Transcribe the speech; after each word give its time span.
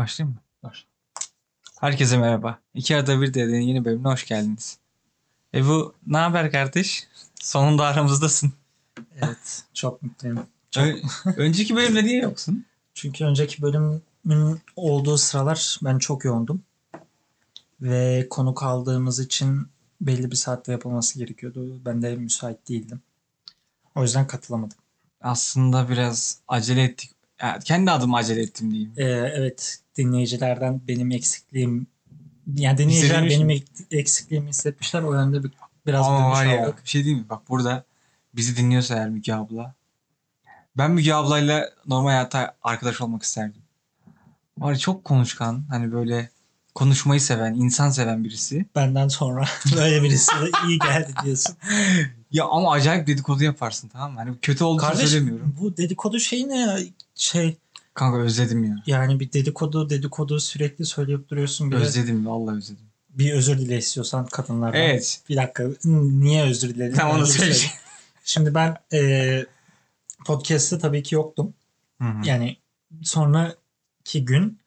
Başlayayım 0.00 0.34
mı? 0.34 0.42
Başla. 0.62 0.88
Herkese 1.80 2.18
merhaba. 2.18 2.58
İki 2.74 2.96
arada 2.96 3.20
bir 3.20 3.34
dediğin 3.34 3.60
yeni 3.60 3.84
bölümüne 3.84 4.08
hoş 4.08 4.26
geldiniz. 4.26 4.78
E 5.54 5.66
bu 5.66 5.94
ne 6.06 6.16
haber 6.16 6.52
kardeş? 6.52 7.08
Sonunda 7.34 7.86
aramızdasın. 7.86 8.52
Evet 9.16 9.64
çok 9.74 10.02
mutluyum. 10.02 10.46
Çok. 10.70 10.84
Ö- 10.84 11.00
önceki 11.36 11.76
bölümde 11.76 12.04
niye 12.04 12.22
yoksun? 12.22 12.66
Çünkü 12.94 13.24
önceki 13.24 13.62
bölümün 13.62 14.60
olduğu 14.76 15.18
sıralar 15.18 15.78
ben 15.82 15.98
çok 15.98 16.24
yoğundum. 16.24 16.62
Ve 17.80 18.26
konuk 18.30 18.62
aldığımız 18.62 19.20
için 19.20 19.68
belli 20.00 20.30
bir 20.30 20.36
saatte 20.36 20.72
yapılması 20.72 21.18
gerekiyordu. 21.18 21.84
Ben 21.84 22.02
de 22.02 22.16
müsait 22.16 22.68
değildim. 22.68 23.00
O 23.94 24.02
yüzden 24.02 24.26
katılamadım. 24.26 24.78
Aslında 25.20 25.88
biraz 25.88 26.38
acele 26.48 26.82
ettik. 26.82 27.19
Ya, 27.42 27.58
kendi 27.64 27.90
adıma 27.90 28.16
acele 28.18 28.42
ettim 28.42 28.70
diyeyim. 28.70 28.92
Ee, 28.96 29.04
evet 29.34 29.78
dinleyicilerden 29.96 30.80
benim 30.88 31.10
eksikliğim 31.10 31.86
yani 32.56 32.78
dinleyiciler 32.78 33.28
benim 33.28 33.46
mi? 33.46 33.54
ek- 33.54 33.66
eksikliğimi 33.98 34.48
hissetmişler. 34.48 35.02
O 35.02 35.14
yönde 35.14 35.44
bir, 35.44 35.50
biraz 35.86 36.06
Ama 36.06 36.30
var 36.30 36.46
ya 36.46 36.62
aldık. 36.62 36.84
bir 36.84 36.88
şey 36.88 37.04
diyeyim 37.04 37.22
mi? 37.24 37.28
Bak 37.30 37.48
burada 37.48 37.84
bizi 38.34 38.56
dinliyorsa 38.56 38.94
eğer 38.94 39.08
Müge 39.10 39.34
abla. 39.34 39.74
Ben 40.78 40.90
Müge 40.90 41.14
ablayla 41.14 41.70
normal 41.86 42.10
hayatta 42.10 42.56
arkadaş 42.62 43.00
olmak 43.00 43.22
isterdim. 43.22 43.62
Var 44.58 44.76
çok 44.76 45.04
konuşkan. 45.04 45.64
Hani 45.70 45.92
böyle 45.92 46.30
konuşmayı 46.74 47.20
seven, 47.20 47.54
insan 47.54 47.90
seven 47.90 48.24
birisi. 48.24 48.66
Benden 48.74 49.08
sonra 49.08 49.44
böyle 49.76 50.02
birisi 50.02 50.32
de 50.32 50.50
iyi 50.68 50.78
geldi 50.78 51.12
diyorsun. 51.24 51.56
Ya 52.32 52.44
ama 52.44 52.72
acayip 52.72 53.06
dedikodu 53.06 53.44
yaparsın 53.44 53.88
tamam 53.88 54.12
mı? 54.12 54.18
Hani 54.18 54.38
kötü 54.42 54.64
olduğunu 54.64 54.80
Kardeş 54.80 55.08
söylemiyorum. 55.10 55.56
bu 55.60 55.76
dedikodu 55.76 56.20
şey 56.20 56.48
ne 56.48 56.58
ya? 56.58 56.78
Şey 57.14 57.56
Kanka 57.94 58.18
özledim 58.18 58.64
ya. 58.64 58.82
yani 58.86 59.20
bir 59.20 59.32
dedikodu 59.32 59.90
dedikodu 59.90 60.40
sürekli 60.40 60.86
söyleyip 60.86 61.28
duruyorsun. 61.28 61.70
Bir, 61.70 61.76
Özledim 61.76 62.26
vallahi 62.26 62.56
özledim. 62.56 62.84
bir 63.10 63.32
özür 63.32 63.58
dile 63.58 63.78
istiyorsan 63.78 64.26
kadınlardan. 64.26 64.80
Evet. 64.80 65.20
Bir 65.28 65.36
dakika 65.36 65.64
niye 65.84 66.42
özür 66.44 66.74
diledin? 66.74 66.94
Tam 66.96 67.10
onu 67.10 67.26
söyle. 67.26 67.38
söyleyeceğim. 67.38 67.74
Şimdi 68.24 68.54
ben 68.54 68.76
e, 68.92 69.46
podcast'te 70.26 70.78
tabii 70.78 71.02
ki 71.02 71.14
yoktum. 71.14 71.54
Hı 72.02 72.08
hı. 72.08 72.26
Yani 72.26 72.56
sonraki 73.02 74.24
gün 74.24 74.58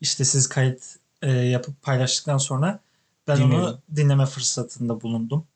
işte 0.00 0.24
siz 0.24 0.48
kayıt 0.48 0.82
e, 1.22 1.30
yapıp 1.32 1.82
paylaştıktan 1.82 2.38
sonra 2.38 2.80
ben 3.28 3.40
onu 3.40 3.52
Dinledim. 3.52 3.78
dinleme 3.96 4.26
fırsatında 4.26 5.00
bulundum. 5.00 5.46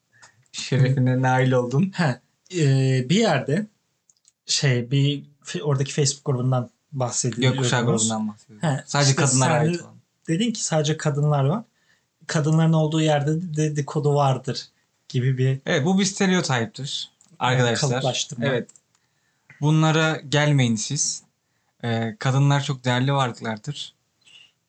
Şerefine 0.53 1.23
nail 1.23 1.53
oldun. 1.53 1.93
He, 1.95 2.21
e, 2.55 3.09
bir 3.09 3.17
yerde 3.19 3.67
şey 4.47 4.91
bir 4.91 5.25
oradaki 5.63 5.93
Facebook 5.93 6.25
grubundan 6.25 6.71
bahsediyoruz. 6.93 7.57
Gökkuşağı 7.57 7.85
grubundan 7.85 8.29
bahsediyorum. 8.29 8.69
He, 8.69 8.85
Sadece 8.87 9.11
işte 9.11 9.23
kadınlara 9.23 9.55
ait 9.55 9.83
olan. 9.83 9.95
Dedin 10.29 10.53
ki 10.53 10.65
sadece 10.65 10.97
kadınlar 10.97 11.45
var. 11.45 11.65
Kadınların 12.27 12.73
olduğu 12.73 13.01
yerde 13.01 13.43
de 13.43 13.57
dedikodu 13.57 14.15
vardır 14.15 14.69
gibi 15.09 15.39
bir 15.39 15.61
Evet 15.67 15.85
bu 15.85 15.99
bir 15.99 16.05
stereotiptir 16.05 17.11
arkadaşlar. 17.39 18.29
Evet. 18.43 18.69
Bunlara 19.61 20.21
gelmeyin 20.29 20.77
siz. 20.77 21.23
Ee, 21.85 22.17
kadınlar 22.19 22.63
çok 22.63 22.85
değerli 22.85 23.13
varlıklardır. 23.13 23.95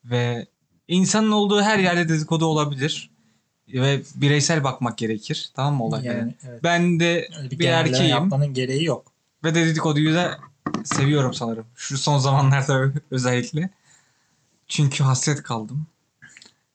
Ve 0.04 0.46
insanın 0.92 1.32
olduğu 1.32 1.62
her 1.62 1.78
yerde 1.78 2.08
dedikodu 2.08 2.46
olabilir. 2.46 3.10
Ve 3.68 4.02
bireysel 4.14 4.64
bakmak 4.64 4.98
gerekir. 4.98 5.50
Tamam 5.54 5.74
mı 5.74 5.84
olaylara? 5.84 6.18
Yani, 6.18 6.34
evet. 6.48 6.62
Ben 6.62 7.00
de 7.00 7.28
Öyle 7.38 7.50
bir 7.50 7.58
genelleme 7.58 7.88
erkeğim. 7.88 8.10
yapmanın 8.10 8.54
gereği 8.54 8.84
yok. 8.84 9.12
Ve 9.44 9.54
dedikoduyu 9.54 10.14
da 10.14 10.38
seviyorum 10.84 11.34
sanırım. 11.34 11.64
Şu 11.76 11.98
son 11.98 12.18
zamanlarda 12.18 12.92
özellikle. 13.10 13.70
Çünkü 14.68 15.04
hasret 15.04 15.42
kaldım. 15.42 15.86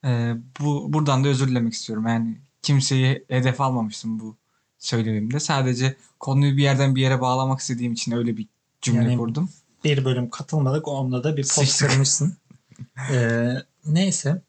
Ee, 0.05 0.33
bu 0.59 0.93
buradan 0.93 1.23
da 1.23 1.27
özür 1.27 1.47
dilemek 1.47 1.73
istiyorum. 1.73 2.07
Yani 2.07 2.37
kimseyi 2.61 3.25
hedef 3.27 3.61
almamıştım 3.61 4.19
bu 4.19 4.35
söylemimde. 4.79 5.39
Sadece 5.39 5.95
konuyu 6.19 6.57
bir 6.57 6.63
yerden 6.63 6.95
bir 6.95 7.01
yere 7.01 7.21
bağlamak 7.21 7.59
istediğim 7.59 7.93
için 7.93 8.11
öyle 8.11 8.37
bir 8.37 8.47
cümle 8.81 9.03
Yani- 9.03 9.17
kurdum. 9.17 9.49
Bir 9.83 10.05
bölüm 10.05 10.29
katılmadık. 10.29 10.87
Onda 10.87 11.23
da 11.23 11.37
bir 11.37 11.43
Sıçtık. 11.43 11.89
kırmışsın. 11.89 12.35
Ee, 13.11 13.55
neyse. 13.85 14.41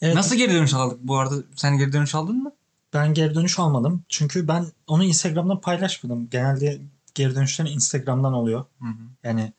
Evet, 0.00 0.14
Nasıl 0.14 0.36
geri 0.36 0.52
dönüş 0.54 0.74
aldık 0.74 0.98
bu 1.02 1.18
arada? 1.18 1.34
Sen 1.56 1.78
geri 1.78 1.92
dönüş 1.92 2.14
aldın 2.14 2.42
mı? 2.42 2.52
Ben 2.94 3.14
geri 3.14 3.34
dönüş 3.34 3.58
almadım. 3.58 4.04
Çünkü 4.08 4.48
ben 4.48 4.66
onu 4.86 5.04
Instagram'dan 5.04 5.60
paylaşmadım. 5.60 6.30
Genelde 6.30 6.80
geri 7.14 7.34
dönüşler 7.34 7.66
Instagram'dan 7.66 8.32
oluyor. 8.32 8.64
Hı 8.80 8.84
hı. 8.88 9.02
Yani 9.24 9.52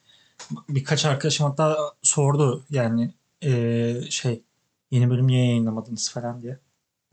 birkaç 0.70 1.06
arkadaşım 1.06 1.46
hatta 1.48 1.78
sordu 2.02 2.66
yani 2.70 3.14
eee, 3.42 4.02
şey 4.10 4.44
yeni 4.92 5.10
bölüm 5.10 5.28
niye 5.28 5.46
yayınlamadınız 5.48 6.12
falan 6.12 6.42
diye. 6.42 6.60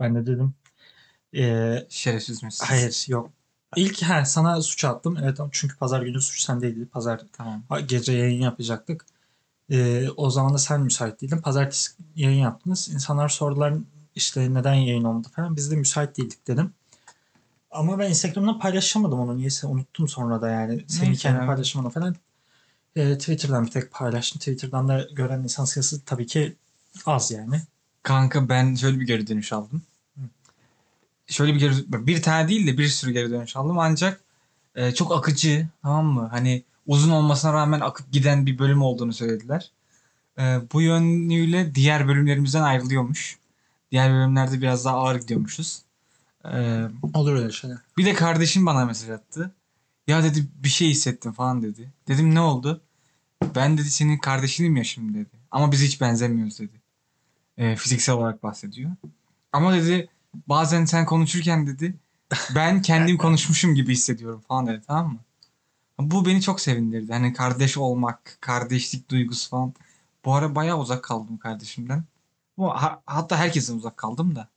Ben 0.00 0.14
de 0.14 0.26
dedim 0.26 0.54
eee, 1.32 1.86
Şerefsiz 1.90 2.42
misin? 2.42 2.66
hayır 2.68 3.04
yok. 3.08 3.30
İlk 3.76 4.02
ha, 4.02 4.24
sana 4.24 4.62
suç 4.62 4.84
attım. 4.84 5.16
Evet 5.22 5.38
çünkü 5.52 5.76
pazar 5.76 6.02
günü 6.02 6.20
suç 6.20 6.40
sendeydi. 6.40 6.86
Pazar 6.86 7.20
Tamam. 7.32 7.62
gece 7.86 8.12
yayın 8.12 8.42
yapacaktık. 8.42 9.06
Eee, 9.68 10.08
o 10.16 10.30
zaman 10.30 10.54
da 10.54 10.58
sen 10.58 10.80
müsait 10.80 11.20
değildin. 11.20 11.38
Pazartesi 11.38 11.92
yayın 12.16 12.38
yaptınız. 12.42 12.88
İnsanlar 12.88 13.28
sordular 13.28 13.74
işte 14.14 14.54
neden 14.54 14.74
yayın 14.74 15.04
olmadı 15.04 15.28
falan. 15.36 15.56
Biz 15.56 15.70
de 15.70 15.76
müsait 15.76 16.16
değildik 16.16 16.46
dedim. 16.46 16.72
Ama 17.70 17.98
ben 17.98 18.10
Instagram'dan 18.10 18.58
paylaşamadım 18.58 19.20
onu. 19.20 19.36
Niyeyse 19.36 19.66
unuttum 19.66 20.08
sonra 20.08 20.42
da 20.42 20.48
yani. 20.48 20.84
Senin 20.88 21.08
Neyse 21.10 21.22
kendi 21.22 21.38
abi. 21.38 21.46
paylaşımını 21.46 21.90
falan. 21.90 22.16
Eee, 22.96 23.18
Twitter'dan 23.18 23.66
bir 23.66 23.70
tek 23.70 23.90
paylaştım. 23.90 24.38
Twitter'dan 24.38 24.88
da 24.88 25.06
gören 25.12 25.42
insan 25.42 25.64
sayısı 25.64 26.04
tabii 26.04 26.26
ki 26.26 26.56
az 27.06 27.30
yani. 27.30 27.62
Kanka 28.02 28.48
ben 28.48 28.74
şöyle 28.74 29.00
bir 29.00 29.06
geri 29.06 29.26
dönüş 29.26 29.52
aldım. 29.52 29.82
Şöyle 31.26 31.54
bir 31.54 31.60
geri 31.60 32.06
bir 32.06 32.22
tane 32.22 32.48
değil 32.48 32.66
de 32.66 32.78
bir 32.78 32.88
sürü 32.88 33.10
geri 33.12 33.30
dönüş 33.30 33.56
aldım 33.56 33.78
ancak 33.78 34.20
e, 34.74 34.94
çok 34.94 35.12
akıcı 35.12 35.68
tamam 35.82 36.06
mı? 36.06 36.28
Hani 36.30 36.64
uzun 36.86 37.10
olmasına 37.10 37.52
rağmen 37.52 37.80
akıp 37.80 38.12
giden 38.12 38.46
bir 38.46 38.58
bölüm 38.58 38.82
olduğunu 38.82 39.12
söylediler. 39.12 39.70
E, 40.38 40.42
bu 40.72 40.82
yönüyle 40.82 41.74
diğer 41.74 42.08
bölümlerimizden 42.08 42.62
ayrılıyormuş. 42.62 43.38
Diğer 43.90 44.12
bölümlerde 44.12 44.60
biraz 44.62 44.84
daha 44.84 44.96
ağır 44.96 45.20
gidiyormuşuz. 45.20 45.82
E, 46.44 46.82
Olur 47.14 47.34
öyle 47.36 47.52
şeyler. 47.52 47.78
bir 47.96 48.04
de 48.04 48.14
kardeşim 48.14 48.66
bana 48.66 48.84
mesaj 48.84 49.10
attı. 49.10 49.54
Ya 50.06 50.22
dedi 50.24 50.46
bir 50.64 50.68
şey 50.68 50.88
hissettim 50.90 51.32
falan 51.32 51.62
dedi. 51.62 51.92
Dedim 52.08 52.34
ne 52.34 52.40
oldu? 52.40 52.80
Ben 53.56 53.78
dedi 53.78 53.90
senin 53.90 54.18
kardeşinim 54.18 54.76
ya 54.76 54.84
şimdi 54.84 55.18
dedi. 55.18 55.36
Ama 55.50 55.72
biz 55.72 55.82
hiç 55.82 56.00
benzemiyoruz 56.00 56.58
dedi. 56.58 56.80
Ee, 57.58 57.76
fiziksel 57.76 58.14
olarak 58.14 58.42
bahsediyor. 58.42 58.90
Ama 59.52 59.74
dedi 59.74 60.08
bazen 60.46 60.84
sen 60.84 61.06
konuşurken 61.06 61.66
dedi 61.66 61.94
ben 62.54 62.82
kendim 62.82 63.16
konuşmuşum 63.18 63.74
gibi 63.74 63.92
hissediyorum 63.92 64.40
falan 64.48 64.66
dedi 64.66 64.82
tamam 64.86 65.12
mı? 65.12 65.18
Bu 65.98 66.26
beni 66.26 66.42
çok 66.42 66.60
sevindirdi. 66.60 67.12
Hani 67.12 67.32
kardeş 67.32 67.76
olmak, 67.78 68.38
kardeşlik 68.40 69.10
duygusu 69.10 69.50
falan. 69.50 69.74
Bu 70.24 70.34
ara 70.34 70.54
bayağı 70.54 70.78
uzak 70.78 71.04
kaldım 71.04 71.36
kardeşimden. 71.38 72.04
Bu, 72.58 72.70
ha- 72.70 73.02
hatta 73.06 73.36
herkesten 73.36 73.74
uzak 73.74 73.96
kaldım 73.96 74.36
da. 74.36 74.48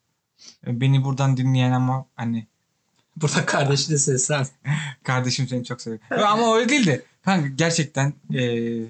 Ee, 0.68 0.82
Beni 0.82 1.04
buradan 1.04 1.38
dinleyen 1.38 1.72
ama 1.72 2.06
hani 2.16 2.48
Burada 3.22 3.46
kardeşi 3.46 3.90
de 3.90 3.98
seslen. 3.98 4.48
Kardeşim 5.04 5.48
seni 5.48 5.66
çok 5.66 5.82
seviyor. 5.82 6.02
Yo, 6.12 6.26
Ama 6.26 6.56
öyle 6.56 6.70
değil 6.70 6.88
de. 6.88 7.04
Kanka 7.26 7.48
gerçekten 7.48 8.14
eee, 8.30 8.86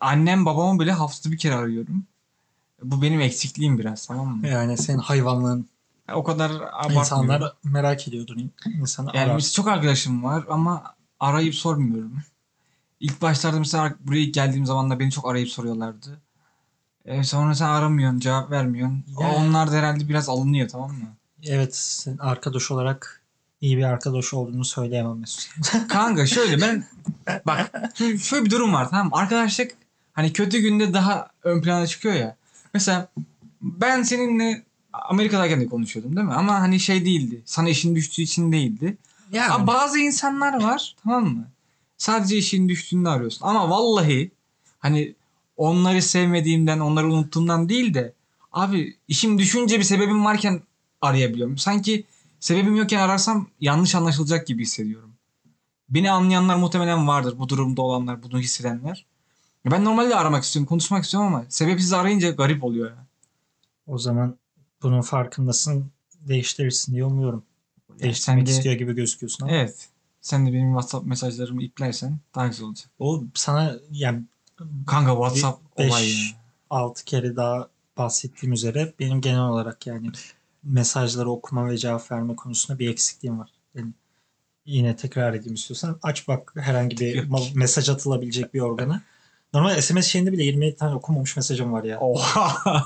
annem 0.00 0.46
babamı 0.46 0.80
bile 0.80 0.92
haftada 0.92 1.32
bir 1.32 1.38
kere 1.38 1.54
arıyorum. 1.54 2.04
Bu 2.82 3.02
benim 3.02 3.20
eksikliğim 3.20 3.78
biraz 3.78 4.06
tamam 4.06 4.28
mı? 4.36 4.48
Yani 4.48 4.76
senin 4.78 4.98
hayvanlığın 4.98 5.68
O 6.14 6.24
kadar 6.24 6.50
abartmıyorum. 6.50 6.98
insanlar 7.00 7.52
merak 7.64 8.08
ediyordur. 8.08 8.36
İnsanı 8.66 9.10
Yani 9.14 9.30
arar. 9.32 9.40
çok 9.40 9.68
arkadaşım 9.68 10.24
var 10.24 10.44
ama 10.50 10.94
arayıp 11.20 11.54
sormuyorum. 11.54 12.22
İlk 13.00 13.22
başlarda 13.22 13.58
mesela 13.58 13.94
buraya 14.00 14.20
ilk 14.20 14.34
geldiğim 14.34 14.66
zaman 14.66 14.90
da 14.90 15.00
beni 15.00 15.10
çok 15.10 15.30
arayıp 15.30 15.48
soruyorlardı. 15.48 16.20
E, 17.04 17.24
sonra 17.24 17.54
sen 17.54 17.66
aramıyorsun, 17.68 18.18
cevap 18.20 18.50
vermiyorsun. 18.50 19.04
Yani- 19.20 19.34
Onlar 19.34 19.72
da 19.72 19.76
herhalde 19.76 20.08
biraz 20.08 20.28
alınıyor 20.28 20.68
tamam 20.68 20.90
mı? 20.90 21.16
Evet, 21.46 21.76
sen 21.76 22.16
arkadaş 22.18 22.70
olarak 22.70 23.22
iyi 23.60 23.76
bir 23.76 23.82
arkadaş 23.82 24.34
olduğunu 24.34 24.64
söyleyemem 24.64 25.18
Mesut. 25.18 25.50
Kanka 25.88 26.26
şöyle 26.26 26.60
ben 26.60 26.84
bak 27.46 27.72
şöyle, 27.94 28.18
şöyle 28.18 28.44
bir 28.44 28.50
durum 28.50 28.72
var 28.74 28.90
tamam 28.90 29.06
mı? 29.06 29.12
Arkadaşlık 29.16 29.72
hani 30.12 30.32
kötü 30.32 30.58
günde 30.58 30.92
daha 30.94 31.28
ön 31.42 31.62
plana 31.62 31.86
çıkıyor 31.86 32.14
ya. 32.14 32.36
Mesela 32.74 33.08
ben 33.62 34.02
seninle 34.02 34.62
Amerika'dayken 34.92 35.60
de 35.60 35.66
konuşuyordum 35.66 36.16
değil 36.16 36.26
mi? 36.26 36.34
Ama 36.34 36.60
hani 36.60 36.80
şey 36.80 37.04
değildi. 37.04 37.42
Sana 37.44 37.68
işin 37.68 37.94
düştüğü 37.94 38.22
için 38.22 38.52
değildi. 38.52 38.96
Yani 39.32 39.52
Ama 39.52 39.66
bazı 39.66 39.98
insanlar 39.98 40.62
var 40.62 40.96
tamam 41.02 41.24
mı? 41.24 41.48
Sadece 41.98 42.36
işin 42.36 42.68
düştüğünde 42.68 43.08
arıyorsun. 43.08 43.46
Ama 43.46 43.70
vallahi 43.70 44.30
hani 44.78 45.14
onları 45.56 46.02
sevmediğimden, 46.02 46.80
onları 46.80 47.12
unuttuğumdan 47.12 47.68
değil 47.68 47.94
de 47.94 48.12
abi 48.52 48.96
işim 49.08 49.38
düşünce 49.38 49.78
bir 49.78 49.84
sebebim 49.84 50.24
varken 50.24 50.62
arayabiliyorum. 51.00 51.58
Sanki 51.58 52.04
sebebim 52.40 52.76
yokken 52.76 52.98
ararsam 52.98 53.46
yanlış 53.60 53.94
anlaşılacak 53.94 54.46
gibi 54.46 54.62
hissediyorum. 54.62 55.12
Beni 55.88 56.10
anlayanlar 56.10 56.56
muhtemelen 56.56 57.08
vardır. 57.08 57.38
Bu 57.38 57.48
durumda 57.48 57.82
olanlar, 57.82 58.22
bunu 58.22 58.38
hissedenler. 58.38 59.06
Ben 59.70 59.84
normalde 59.84 60.16
aramak 60.16 60.44
istiyorum, 60.44 60.68
konuşmak 60.68 61.04
istiyorum 61.04 61.34
ama 61.34 61.44
sebepsiz 61.48 61.92
arayınca 61.92 62.30
garip 62.30 62.64
oluyor 62.64 62.90
ya. 62.90 63.06
O 63.86 63.98
zaman 63.98 64.36
bunun 64.82 65.00
farkındasın 65.00 65.90
değiştirirsin 66.20 66.92
diye 66.92 67.04
umuyorum. 67.04 67.44
Değiştirmek 67.98 68.46
de- 68.46 68.50
istiyor 68.50 68.74
gibi 68.74 68.94
gözüküyorsun 68.94 69.44
ama. 69.44 69.52
Evet. 69.56 69.88
Sen 70.20 70.46
de 70.46 70.52
benim 70.52 70.68
WhatsApp 70.68 71.06
mesajlarımı 71.06 71.62
iplersen 71.62 72.18
daha 72.34 72.46
güzel 72.46 72.66
olacak. 72.66 72.90
O 72.98 73.22
sana 73.34 73.74
yani 73.90 74.22
Kanka 74.86 75.10
WhatsApp 75.12 75.78
Beş- 75.78 75.90
olayı. 75.90 76.14
ya. 76.14 76.24
6 76.70 77.04
kere 77.04 77.36
daha 77.36 77.68
bahsettiğim 77.98 78.52
üzere 78.52 78.92
benim 78.98 79.20
genel 79.20 79.40
olarak 79.40 79.86
yani 79.86 80.10
mesajları 80.64 81.30
okuma 81.30 81.68
ve 81.68 81.78
cevap 81.78 82.10
verme 82.12 82.36
konusunda 82.36 82.78
bir 82.78 82.90
eksikliğim 82.90 83.38
var. 83.38 83.50
Yani 83.74 83.90
yine 84.66 84.96
tekrar 84.96 85.34
edeyim 85.34 85.54
istiyorsan 85.54 85.98
aç 86.02 86.28
bak 86.28 86.52
herhangi 86.56 86.98
bir 86.98 87.14
Yok. 87.30 87.40
mesaj 87.54 87.88
atılabilecek 87.88 88.54
bir 88.54 88.60
organa. 88.60 89.02
Normal 89.54 89.80
SMS 89.80 90.06
şeyinde 90.06 90.32
bile 90.32 90.42
27 90.44 90.76
tane 90.76 90.94
okunmamış 90.94 91.36
mesajım 91.36 91.72
var 91.72 91.84
ya. 91.84 92.00
Oha. 92.00 92.84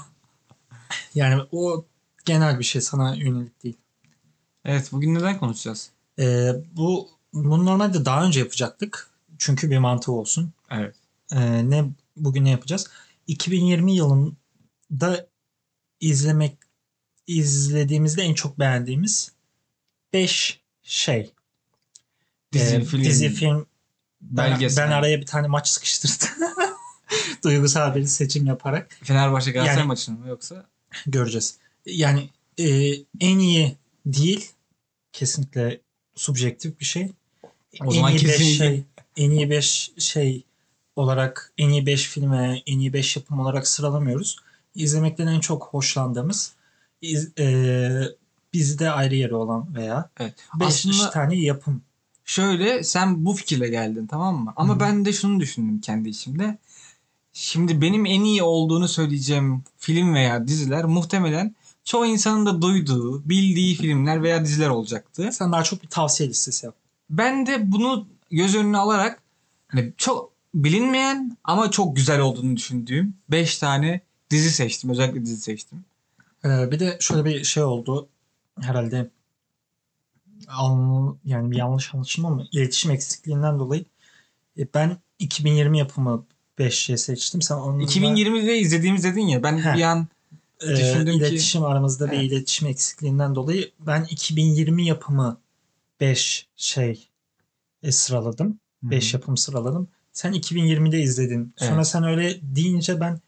Yani 1.14 1.42
o 1.52 1.84
genel 2.24 2.58
bir 2.58 2.64
şey 2.64 2.80
sana 2.82 3.14
yönelik 3.14 3.62
değil. 3.64 3.76
Evet 4.64 4.92
bugün 4.92 5.14
neden 5.14 5.38
konuşacağız? 5.38 5.90
Ee, 6.18 6.50
bu 6.72 7.08
bunu 7.32 7.66
normalde 7.66 8.04
daha 8.04 8.24
önce 8.24 8.40
yapacaktık. 8.40 9.10
Çünkü 9.38 9.70
bir 9.70 9.78
mantığı 9.78 10.12
olsun. 10.12 10.52
Evet. 10.70 10.94
Ee, 11.32 11.70
ne 11.70 11.84
bugün 12.16 12.44
ne 12.44 12.50
yapacağız? 12.50 12.86
2020 13.26 13.94
yılında 13.94 15.26
izlemek 16.00 16.56
izlediğimizde 17.26 18.22
en 18.22 18.34
çok 18.34 18.58
beğendiğimiz 18.58 19.32
5 20.12 20.60
şey. 20.82 21.32
Dizi, 22.52 22.76
Ee, 22.76 22.84
film, 22.84 23.04
dizi, 23.04 23.28
film. 23.28 23.66
Ben, 24.20 24.50
belgesel. 24.52 24.86
ben 24.86 24.92
araya 24.92 25.20
bir 25.20 25.26
tane 25.26 25.46
maç 25.46 25.68
sıkıştırdım. 25.68 26.28
Duygusal 27.44 27.94
bir 27.94 28.04
seçim 28.06 28.46
yaparak 28.46 28.98
Fenerbahçe 29.02 29.50
Galatasaray 29.50 29.78
Yani- 29.78 29.88
maçını 29.88 30.18
mı 30.18 30.28
yoksa? 30.28 30.66
göreceğiz. 31.06 31.58
Yani 31.86 32.30
e, 32.58 32.90
en 33.20 33.38
iyi 33.38 33.76
değil 34.06 34.50
kesinlikle 35.18 35.80
subjektif 36.14 36.80
bir 36.80 36.84
şey. 36.84 37.10
O 37.84 37.90
zaman 37.92 38.12
en 38.12 38.16
iyi 38.16 38.24
5 38.24 38.36
kesinlikle- 38.36 38.56
şey 38.66 38.84
en 39.16 39.30
iyi 39.30 39.50
5 39.50 39.90
şey 39.98 40.44
olarak 40.96 41.52
en 41.58 41.68
iyi 41.68 41.86
5 41.86 42.08
filme, 42.08 42.62
en 42.66 42.78
iyi 42.78 42.92
5 42.92 43.16
yapım 43.16 43.40
olarak 43.40 43.68
sıralamıyoruz. 43.68 44.36
İzlemekten 44.74 45.26
en 45.26 45.40
çok 45.40 45.62
hoşlandığımız 45.64 46.52
iz, 47.02 47.38
e, 47.38 48.02
bizde 48.52 48.90
ayrı 48.90 49.14
yeri 49.14 49.34
olan 49.34 49.74
veya 49.74 50.10
Evet. 50.20 50.34
5 50.60 50.66
Aslında 50.68 51.10
tane 51.10 51.36
yapım. 51.36 51.82
şöyle 52.24 52.84
sen 52.84 53.24
bu 53.24 53.32
fikirle 53.32 53.68
geldin 53.68 54.06
tamam 54.06 54.44
mı? 54.44 54.52
Ama 54.56 54.74
Hı. 54.74 54.80
ben 54.80 55.04
de 55.04 55.12
şunu 55.12 55.40
düşündüm 55.40 55.80
kendi 55.80 56.08
içimde. 56.08 56.58
Şimdi 57.32 57.80
benim 57.80 58.06
en 58.06 58.20
iyi 58.24 58.42
olduğunu 58.42 58.88
söyleyeceğim 58.88 59.64
film 59.78 60.14
veya 60.14 60.48
diziler 60.48 60.84
muhtemelen 60.84 61.54
çoğu 61.84 62.06
insanın 62.06 62.46
da 62.46 62.62
duyduğu, 62.62 63.28
bildiği 63.28 63.74
filmler 63.74 64.22
veya 64.22 64.44
diziler 64.44 64.68
olacaktı. 64.68 65.28
Sen 65.32 65.52
daha 65.52 65.62
çok 65.62 65.82
bir 65.82 65.88
tavsiye 65.88 66.28
listesi 66.28 66.66
yap. 66.66 66.74
Ben 67.10 67.46
de 67.46 67.72
bunu 67.72 68.06
göz 68.30 68.54
önüne 68.54 68.78
alarak 68.78 69.22
hani 69.68 69.92
çok 69.96 70.32
bilinmeyen 70.54 71.36
ama 71.44 71.70
çok 71.70 71.96
güzel 71.96 72.20
olduğunu 72.20 72.56
düşündüğüm 72.56 73.14
5 73.28 73.58
tane 73.58 74.00
dizi 74.30 74.50
seçtim. 74.50 74.90
Özellikle 74.90 75.22
dizi 75.22 75.36
seçtim. 75.36 75.84
Ee, 76.44 76.70
bir 76.70 76.80
de 76.80 76.96
şöyle 77.00 77.24
bir 77.24 77.44
şey 77.44 77.62
oldu. 77.62 78.08
Herhalde 78.60 79.10
an- 80.48 81.18
yani 81.24 81.50
bir 81.50 81.56
yanlış 81.56 81.94
anlaşılma 81.94 82.30
mı? 82.30 82.46
İletişim 82.52 82.90
eksikliğinden 82.90 83.58
dolayı 83.58 83.84
e, 84.58 84.66
ben 84.74 84.96
2020 85.18 85.78
yapımı 85.78 86.24
5 86.58 86.74
şey 86.74 86.96
seçtim. 86.96 87.42
Sen 87.42 87.54
onunla, 87.54 87.82
2020'de 87.84 88.58
izlediğimiz 88.58 89.04
dedin 89.04 89.26
ya 89.26 89.42
ben 89.42 89.58
Heh. 89.58 89.76
bir 89.76 89.82
an 89.82 90.06
e, 90.62 90.68
düşündüm 90.68 91.12
ki- 91.12 91.18
iletişim 91.18 91.64
aramızda 91.64 92.10
bir 92.10 92.16
Evet. 92.16 92.32
iletişim 92.32 92.68
eksikliğinden 92.68 93.34
dolayı 93.34 93.70
ben 93.80 94.04
2020 94.10 94.86
yapımı 94.86 95.40
5 96.00 96.46
şey 96.56 97.08
e, 97.82 97.92
sıraladım. 97.92 98.58
5 98.82 99.14
yapım 99.14 99.36
sıraladım. 99.36 99.88
Sen 100.12 100.32
2020'de 100.32 101.00
izledin. 101.02 101.52
Sonra 101.56 101.74
Evet. 101.74 101.86
sen 101.86 102.04
öyle 102.04 102.38
deyince 102.42 103.00
ben 103.00 103.20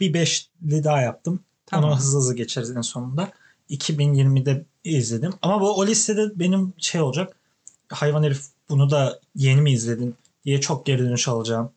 bir 0.00 0.14
5'li 0.14 0.84
daha 0.84 1.00
yaptım. 1.00 1.40
Tamam. 1.66 1.90
Onu 1.90 1.98
hızlı 1.98 2.18
hızlı 2.18 2.36
geçeriz 2.36 2.70
en 2.70 2.80
sonunda. 2.80 3.32
2020'de 3.70 4.64
izledim. 4.84 5.32
Ama 5.42 5.60
bu 5.60 5.72
o 5.78 5.86
listede 5.86 6.38
benim 6.38 6.72
şey 6.78 7.00
olacak. 7.00 7.36
Hayvan 7.88 8.22
herif 8.22 8.44
bunu 8.68 8.90
da 8.90 9.20
yeni 9.34 9.60
mi 9.60 9.72
izledin 9.72 10.14
diye 10.44 10.60
çok 10.60 10.86
geri 10.86 10.98
dönüş 10.98 11.28
alacağım. 11.28 11.70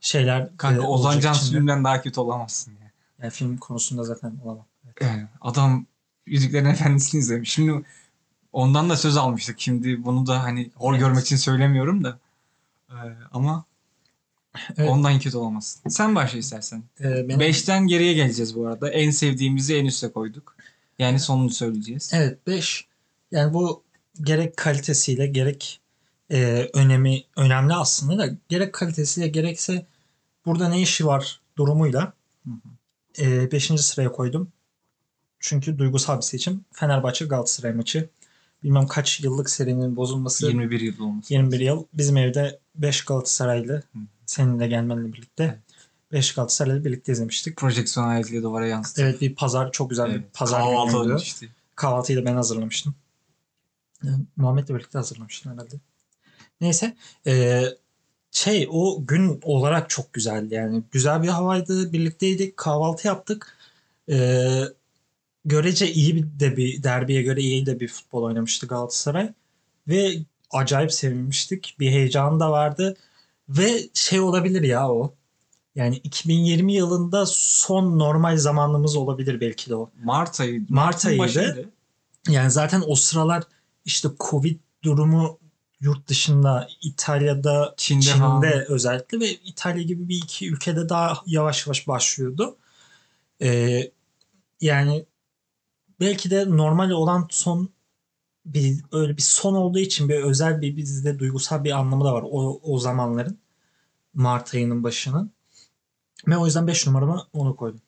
Şeyler 0.00 0.56
Kanka 0.56 0.82
e, 0.82 0.86
Ozan 0.86 1.20
Can 1.20 1.84
daha 1.84 2.02
kötü 2.02 2.20
olamazsın. 2.20 2.74
Yani 3.22 3.30
film 3.30 3.56
konusunda 3.56 4.04
zaten 4.04 4.38
olamam. 4.44 4.66
Yani 5.00 5.26
adam 5.40 5.86
Yüzüklerin 6.26 6.64
Efendisi'ni 6.64 7.18
izlemiş. 7.20 7.52
Şimdi 7.52 7.84
ondan 8.52 8.90
da 8.90 8.96
söz 8.96 9.16
almıştık. 9.16 9.60
Şimdi 9.60 10.04
bunu 10.04 10.26
da 10.26 10.42
hani 10.42 10.70
hor 10.74 10.92
Evet. 10.92 11.00
görmek 11.04 11.24
için 11.24 11.36
söylemiyorum 11.36 12.04
da. 12.04 12.18
Ee, 12.90 12.94
ama 13.32 13.64
Evet. 14.76 14.90
ondan 14.90 15.18
kötü 15.18 15.36
olamazsın. 15.36 15.90
Sen 15.90 16.14
başla 16.14 16.38
istersen. 16.38 16.82
Ee, 17.00 17.28
benim, 17.28 17.40
Beşten 17.40 17.86
geriye 17.86 18.12
geleceğiz 18.12 18.56
bu 18.56 18.66
arada. 18.66 18.90
En 18.90 19.10
sevdiğimizi 19.10 19.76
en 19.76 19.84
üste 19.86 20.12
koyduk. 20.12 20.56
Yani 20.98 21.20
sonunu 21.20 21.50
söyleyeceğiz. 21.50 22.10
Evet 22.14 22.46
5. 22.46 22.86
Yani 23.30 23.54
bu 23.54 23.82
gerek 24.22 24.56
kalitesiyle 24.56 25.26
gerek 25.26 25.80
e, 26.30 26.70
önemi 26.74 27.22
önemli 27.36 27.74
aslında 27.74 28.18
da 28.18 28.36
gerek 28.48 28.72
kalitesiyle 28.72 29.28
gerekse 29.28 29.86
burada 30.46 30.68
ne 30.68 30.80
işi 30.80 31.06
var 31.06 31.40
durumuyla 31.56 32.12
5. 33.18 33.66
sıraya 33.82 34.12
koydum. 34.12 34.52
Çünkü 35.40 35.78
duygusal 35.78 36.16
bir 36.16 36.22
seçim. 36.22 36.64
Fenerbahçe 36.72 37.24
Galatasaray 37.24 37.72
maçı. 37.74 38.08
Bilmem 38.62 38.86
kaç 38.86 39.20
yıllık 39.20 39.50
serinin 39.50 39.96
bozulması. 39.96 40.46
21 40.46 40.80
yıl 40.80 41.00
olmuş. 41.00 41.30
21 41.30 41.60
yıl. 41.60 41.84
Bizim 41.92 42.16
evde 42.16 42.58
5 42.74 43.04
Galatasaraylı 43.04 43.72
Hı. 43.74 43.98
senin 44.26 44.60
de 44.60 44.66
gelmenle 44.68 45.12
birlikte 45.12 45.44
Evet. 45.44 45.58
5 46.12 46.34
Galatasaraylı 46.34 46.84
birlikte 46.84 47.12
izlemiştik. 47.12 47.56
Projeksiyon 47.56 48.08
ayetiyle 48.08 48.42
duvara 48.42 48.66
yansıttık. 48.66 49.04
Evet 49.04 49.20
bir 49.20 49.34
pazar 49.34 49.72
çok 49.72 49.90
güzel 49.90 50.08
bir 50.08 50.14
Evet. 50.14 50.24
pazar 50.34 50.60
Kahvaltı 50.62 50.92
günüydü. 51.04 51.22
Kahvaltıyı 51.76 52.18
da 52.18 52.24
ben 52.24 52.34
hazırlamıştım. 52.34 52.94
Yani 54.04 54.24
Muhammed'le 54.36 54.68
birlikte 54.68 54.98
hazırlamıştım 54.98 55.52
herhalde. 55.52 55.74
Neyse. 56.60 56.96
eee, 57.26 57.76
şey 58.32 58.68
o 58.70 59.06
gün 59.06 59.40
olarak 59.42 59.90
çok 59.90 60.12
güzeldi. 60.12 60.54
Yani 60.54 60.82
güzel 60.92 61.22
bir 61.22 61.28
havaydı. 61.28 61.92
Birlikteydik. 61.92 62.56
Kahvaltı 62.56 63.06
yaptık. 63.06 63.56
Eee, 64.08 64.68
görece 65.44 65.92
iyi 65.92 66.16
bir 66.16 66.40
de 66.40 66.56
bir 66.56 66.82
derbiye 66.82 67.22
göre 67.22 67.40
iyi 67.40 67.66
de 67.66 67.80
bir 67.80 67.88
futbol 67.88 68.22
oynamıştı 68.22 68.66
Galatasaray. 68.66 69.32
Ve 69.88 70.14
acayip 70.50 70.92
sevinmiştik. 70.92 71.76
Bir 71.80 71.90
heyecan 71.90 72.40
da 72.40 72.50
vardı. 72.50 72.96
Ve 73.48 73.88
şey 73.94 74.20
olabilir 74.20 74.62
ya 74.62 74.88
o. 74.88 75.14
Yani 75.74 75.96
2020 75.96 76.74
yılında 76.74 77.26
son 77.26 77.98
normal 77.98 78.36
zamanımız 78.36 78.96
olabilir 78.96 79.40
belki 79.40 79.70
de 79.70 79.74
o. 79.74 79.90
Mart 80.04 80.40
ayı. 80.40 80.66
Mart 80.68 81.06
ayıydı. 81.06 81.70
Yani 82.28 82.50
zaten 82.50 82.82
o 82.86 82.94
sıralar 82.94 83.42
işte 83.84 84.08
Covid 84.20 84.58
durumu 84.82 85.38
yurt 85.82 86.08
dışında 86.08 86.68
İtalya'da 86.82 87.74
Çin'de, 87.76 88.04
Çin'de, 88.04 88.66
özellikle 88.68 89.20
ve 89.20 89.34
İtalya 89.34 89.82
gibi 89.82 90.08
bir 90.08 90.16
iki 90.16 90.50
ülkede 90.50 90.88
daha 90.88 91.22
yavaş 91.26 91.66
yavaş 91.66 91.88
başlıyordu. 91.88 92.56
Ee, 93.42 93.90
yani 94.60 95.06
belki 96.00 96.30
de 96.30 96.50
normal 96.50 96.90
olan 96.90 97.26
son 97.30 97.68
bir 98.46 98.82
öyle 98.92 99.16
bir 99.16 99.22
son 99.22 99.54
olduğu 99.54 99.78
için 99.78 100.08
bir 100.08 100.14
özel 100.14 100.60
bir 100.60 100.76
bizde 100.76 101.18
duygusal 101.18 101.64
bir 101.64 101.70
anlamı 101.70 102.04
da 102.04 102.12
var 102.12 102.24
o, 102.30 102.60
o 102.62 102.78
zamanların 102.78 103.38
Mart 104.14 104.54
ayının 104.54 104.84
başının. 104.84 105.32
Ve 106.26 106.36
o 106.36 106.46
yüzden 106.46 106.66
5 106.66 106.86
numarama 106.86 107.26
onu 107.32 107.56
koydum. 107.56 107.80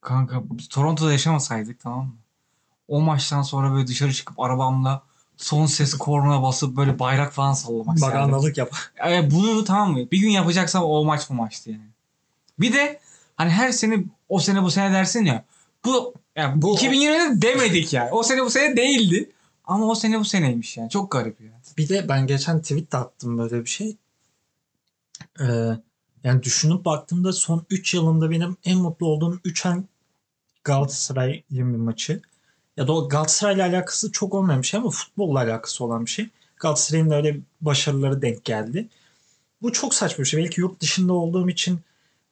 Kanka 0.00 0.42
Toronto'da 0.70 1.12
yaşamasaydık 1.12 1.80
tamam 1.80 2.06
mı? 2.06 2.16
O 2.88 3.00
maçtan 3.00 3.42
sonra 3.42 3.72
böyle 3.72 3.86
dışarı 3.86 4.12
çıkıp 4.12 4.40
arabamla 4.40 5.02
son 5.36 5.66
ses 5.66 5.94
korna 5.94 6.42
basıp 6.42 6.76
böyle 6.76 6.98
bayrak 6.98 7.32
falan 7.32 7.52
sallamak 7.52 7.96
isterdim. 7.96 8.32
Bakanlık 8.32 8.58
yap. 8.58 8.70
Evet, 8.96 9.32
bunu 9.32 9.64
tamam 9.64 9.92
mı? 9.92 10.10
Bir 10.10 10.18
gün 10.18 10.30
yapacaksam 10.30 10.84
o 10.84 11.04
maç 11.04 11.30
bu 11.30 11.34
maçtı 11.34 11.70
yani. 11.70 11.88
Bir 12.58 12.72
de 12.72 13.00
hani 13.36 13.50
her 13.50 13.72
sene 13.72 14.04
o 14.28 14.38
sene 14.38 14.62
bu 14.62 14.70
sene 14.70 14.92
dersin 14.92 15.24
ya. 15.24 15.44
Bu 15.84 16.14
yani 16.36 16.62
bu 16.62 16.66
Bu- 16.66 16.76
2020'de 16.76 17.42
demedik 17.42 17.92
yani. 17.92 18.10
O 18.12 18.22
sene 18.22 18.44
bu 18.44 18.50
sene 18.50 18.76
değildi. 18.76 19.30
Ama 19.64 19.86
o 19.86 19.94
sene 19.94 20.20
bu 20.20 20.24
seneymiş 20.24 20.76
yani. 20.76 20.90
Çok 20.90 21.10
garip 21.10 21.40
ya. 21.40 21.50
Bir 21.78 21.88
de 21.88 22.08
ben 22.08 22.26
geçen 22.26 22.62
tweet 22.62 22.92
de 22.92 22.96
attım 22.96 23.38
böyle 23.38 23.64
bir 23.64 23.70
şey. 23.70 23.96
Ee, 25.40 25.44
yani 26.24 26.42
düşünüp 26.42 26.84
baktığımda 26.84 27.32
son 27.32 27.66
3 27.70 27.94
yılımda 27.94 28.30
benim 28.30 28.56
en 28.64 28.78
mutlu 28.78 29.06
olduğum 29.06 29.40
3 29.44 29.66
an 29.66 29.84
Galatasaray 30.64 31.42
bir 31.50 31.62
maçı. 31.62 32.22
Ya 32.76 32.88
da 32.88 32.92
Galatasaray'la 32.92 33.68
alakası 33.68 34.12
çok 34.12 34.34
olmayan 34.34 34.62
bir 34.62 34.66
şey 34.66 34.80
ama 34.80 34.90
futbolla 34.90 35.38
alakası 35.38 35.84
olan 35.84 36.04
bir 36.06 36.10
şey. 36.10 36.28
Galatasaray'ın 36.56 37.10
öyle 37.10 37.40
başarıları 37.60 38.22
denk 38.22 38.44
geldi. 38.44 38.88
bu 39.62 39.72
çok 39.72 39.94
saçma 39.94 40.24
bir 40.24 40.28
şey. 40.28 40.44
Belki 40.44 40.60
yurt 40.60 40.80
dışında 40.80 41.12
olduğum 41.12 41.48
için 41.50 41.80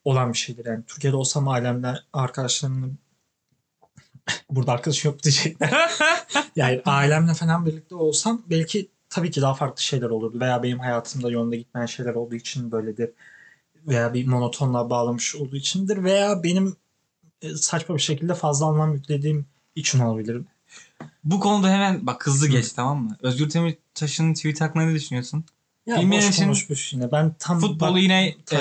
olan 0.05 0.33
bir 0.33 0.39
şeydir. 0.39 0.67
Yani 0.67 0.85
Türkiye'de 0.87 1.17
olsam 1.17 1.49
ailemle 1.49 1.95
arkadaşlarımla 2.13 2.87
burada 4.51 4.73
arkadaş 4.73 5.05
yok 5.05 5.23
diyecekler. 5.23 5.91
yani 6.57 6.83
ailemle 6.87 7.35
falan 7.35 7.67
birlikte 7.67 7.95
olsam 7.95 8.43
belki 8.51 8.89
tabii 9.11 9.31
ki 9.31 9.43
daha 9.43 9.55
farklı 9.55 9.83
şeyler 9.83 10.11
olurdu. 10.11 10.41
Veya 10.41 10.63
benim 10.63 10.79
hayatımda 10.79 11.31
yolunda 11.31 11.57
gitmeyen 11.57 11.87
şeyler 11.87 12.15
olduğu 12.15 12.35
için 12.35 12.73
böyledir. 12.73 13.11
Veya 13.87 14.15
bir 14.15 14.27
monotonla 14.27 14.91
bağlamış 14.91 15.37
olduğu 15.37 15.57
içindir. 15.57 16.05
Veya 16.05 16.43
benim 16.43 16.77
e, 17.43 17.55
saçma 17.57 17.97
bir 17.97 18.01
şekilde 18.01 18.35
fazla 18.35 18.67
anlam 18.67 18.95
yüklediğim 18.95 19.47
için 19.75 19.99
olabilir. 19.99 20.43
Bu 21.25 21.41
konuda 21.41 21.71
hemen 21.71 22.07
bak 22.07 22.27
hızlı 22.27 22.49
geç 22.49 22.73
tamam 22.73 23.03
mı? 23.05 23.17
Özgür 23.23 23.53
Demirtaş'ın 23.53 24.35
tweet 24.35 24.61
hakkında 24.61 24.85
ne 24.85 24.95
düşünüyorsun? 24.95 25.45
Ya 25.87 26.01
Bilmeyen 26.01 26.23
boş 26.23 26.31
için 26.31 26.45
konuşmuş 26.45 26.93
yine. 26.93 27.13
Ben 27.13 27.35
tam 27.39 27.61
Futbolu 27.61 27.95
bak- 27.95 28.03
yine 28.03 28.35
e, 28.53 28.59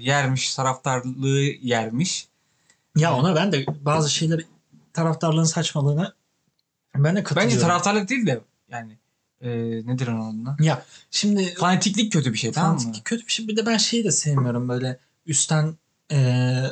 yermiş, 0.00 0.54
taraftarlığı 0.54 1.40
yermiş. 1.62 2.28
Ya 2.96 3.16
ona 3.16 3.34
ben 3.34 3.52
de 3.52 3.66
bazı 3.80 4.10
şeyleri 4.10 4.44
taraftarlığın 4.92 5.44
saçmalığına 5.44 6.14
ben 6.96 7.16
de 7.16 7.22
katılıyorum. 7.22 7.52
Bence 7.54 7.66
taraftarlık 7.66 8.08
değil 8.08 8.26
de 8.26 8.40
yani 8.70 8.98
e, 9.40 9.50
nedir 9.86 10.06
onun 10.06 10.30
adına? 10.30 10.56
Ya 10.60 10.84
şimdi 11.10 11.54
Fanatiklik 11.54 12.12
kötü 12.12 12.32
bir 12.32 12.38
şey 12.38 12.52
tamam 12.52 12.74
mı? 12.74 12.80
fanatik 12.80 13.04
kötü 13.04 13.26
bir 13.26 13.32
şey. 13.32 13.48
Bir 13.48 13.56
de 13.56 13.66
ben 13.66 13.76
şeyi 13.76 14.04
de 14.04 14.10
sevmiyorum 14.12 14.68
böyle 14.68 14.98
üstten 15.26 15.74
e, 16.12 16.62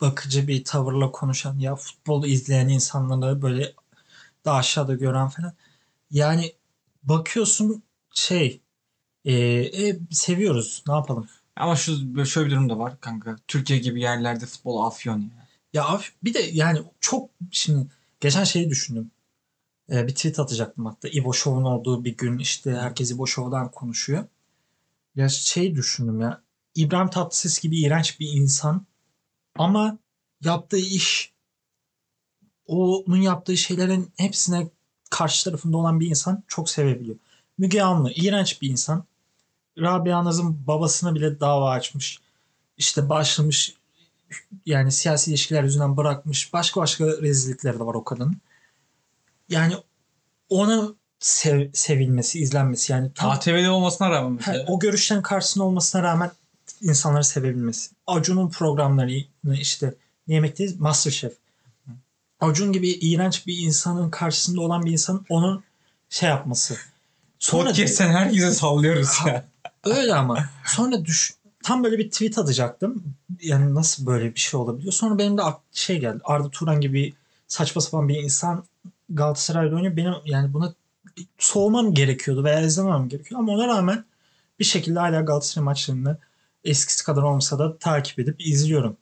bakıcı 0.00 0.48
bir 0.48 0.64
tavırla 0.64 1.10
konuşan 1.12 1.58
ya 1.58 1.76
futbolu 1.76 2.26
izleyen 2.26 2.68
insanları 2.68 3.42
böyle 3.42 3.74
daha 4.44 4.56
aşağıda 4.56 4.94
gören 4.94 5.28
falan. 5.28 5.52
Yani 6.10 6.52
bakıyorsun 7.02 7.82
şey 8.14 8.60
e, 9.24 9.34
e, 9.34 9.98
seviyoruz 10.10 10.84
ne 10.88 10.94
yapalım. 10.94 11.28
Ama 11.56 11.76
şu 11.76 12.26
şöyle 12.26 12.46
bir 12.46 12.52
durum 12.52 12.68
da 12.68 12.78
var 12.78 13.00
kanka. 13.00 13.36
Türkiye 13.48 13.78
gibi 13.78 14.00
yerlerde 14.00 14.46
futbol 14.46 14.86
afyon 14.86 15.20
ya. 15.20 15.46
Ya 15.72 16.00
bir 16.24 16.34
de 16.34 16.40
yani 16.52 16.82
çok 17.00 17.30
şimdi 17.50 17.86
geçen 18.20 18.44
şeyi 18.44 18.70
düşündüm. 18.70 19.10
Ee, 19.90 20.06
bir 20.06 20.14
tweet 20.14 20.38
atacaktım 20.38 20.86
hatta. 20.86 21.08
İbo 21.08 21.32
Show'un 21.32 21.64
olduğu 21.64 22.04
bir 22.04 22.16
gün 22.16 22.38
işte 22.38 22.70
herkes 22.72 23.10
İbo 23.10 23.26
Show'dan 23.26 23.70
konuşuyor. 23.70 24.24
Ya 25.16 25.28
şey 25.28 25.76
düşündüm 25.76 26.20
ya. 26.20 26.42
İbrahim 26.74 27.10
Tatlıses 27.10 27.60
gibi 27.60 27.80
iğrenç 27.80 28.20
bir 28.20 28.28
insan 28.32 28.86
ama 29.58 29.98
yaptığı 30.44 30.78
iş 30.78 31.32
onun 32.66 33.20
yaptığı 33.20 33.56
şeylerin 33.56 34.12
hepsine 34.16 34.68
karşı 35.10 35.44
tarafında 35.44 35.76
olan 35.76 36.00
bir 36.00 36.06
insan 36.06 36.42
çok 36.48 36.70
sevebiliyor. 36.70 37.16
Müge 37.58 37.82
Anlı 37.82 38.12
iğrenç 38.12 38.62
bir 38.62 38.70
insan. 38.70 39.04
Rabia 39.78 40.24
Naz'ın 40.24 40.66
babasına 40.66 41.14
bile 41.14 41.40
dava 41.40 41.70
açmış. 41.70 42.20
İşte 42.78 43.08
başlamış 43.08 43.74
yani 44.66 44.92
siyasi 44.92 45.30
ilişkiler 45.30 45.64
yüzünden 45.64 45.96
bırakmış. 45.96 46.52
Başka 46.52 46.80
başka 46.80 47.04
rezillikleri 47.06 47.78
de 47.78 47.86
var 47.86 47.94
o 47.94 48.04
kadının. 48.04 48.36
Yani 49.48 49.74
ona 50.48 50.88
sev- 51.20 51.70
sevilmesi, 51.72 52.40
izlenmesi 52.40 52.92
yani 52.92 53.12
tam 53.14 53.30
ATV'de 53.30 53.70
olmasına 53.70 54.10
rağmen 54.10 54.32
mesela. 54.32 54.64
o 54.68 54.78
görüşlerin 54.78 55.22
karşısında 55.22 55.64
olmasına 55.64 56.02
rağmen 56.02 56.30
insanları 56.80 57.24
sevebilmesi. 57.24 57.90
Acun'un 58.06 58.50
programlarını 58.50 59.56
işte 59.60 59.94
yemekteyiz? 60.26 60.80
Masterchef. 60.80 61.32
Acun 62.40 62.72
gibi 62.72 62.88
iğrenç 62.88 63.46
bir 63.46 63.58
insanın 63.58 64.10
karşısında 64.10 64.60
olan 64.60 64.84
bir 64.84 64.92
insanın 64.92 65.26
onun 65.28 65.64
şey 66.10 66.28
yapması. 66.28 66.76
Sonra 67.38 67.68
Podcast'ten 67.68 68.10
herkese 68.10 68.50
sallıyoruz 68.50 69.10
ya. 69.26 69.44
Öyle 69.84 70.14
ama. 70.14 70.50
Sonra 70.66 71.04
düş 71.04 71.34
tam 71.62 71.84
böyle 71.84 71.98
bir 71.98 72.10
tweet 72.10 72.38
atacaktım. 72.38 73.04
Yani 73.42 73.74
nasıl 73.74 74.06
böyle 74.06 74.34
bir 74.34 74.40
şey 74.40 74.60
olabiliyor? 74.60 74.92
Sonra 74.92 75.18
benim 75.18 75.38
de 75.38 75.42
şey 75.72 75.98
geldi. 76.00 76.20
Arda 76.24 76.50
Turan 76.50 76.80
gibi 76.80 77.14
saçma 77.48 77.82
sapan 77.82 78.08
bir 78.08 78.22
insan 78.22 78.64
Galatasaray'da 79.10 79.74
oynuyor. 79.74 79.96
Benim 79.96 80.14
yani 80.24 80.52
buna 80.52 80.74
soğumam 81.38 81.94
gerekiyordu 81.94 82.44
veya 82.44 82.60
izlemem 82.60 83.08
gerekiyor. 83.08 83.40
Ama 83.40 83.52
ona 83.52 83.66
rağmen 83.66 84.04
bir 84.58 84.64
şekilde 84.64 84.98
hala 84.98 85.20
Galatasaray 85.20 85.64
maçlarını 85.64 86.18
eskisi 86.66 87.04
kadar 87.04 87.22
olmasa 87.22 87.58
da 87.58 87.78
takip 87.78 88.18
edip 88.18 88.36
izliyorum. 88.46 88.96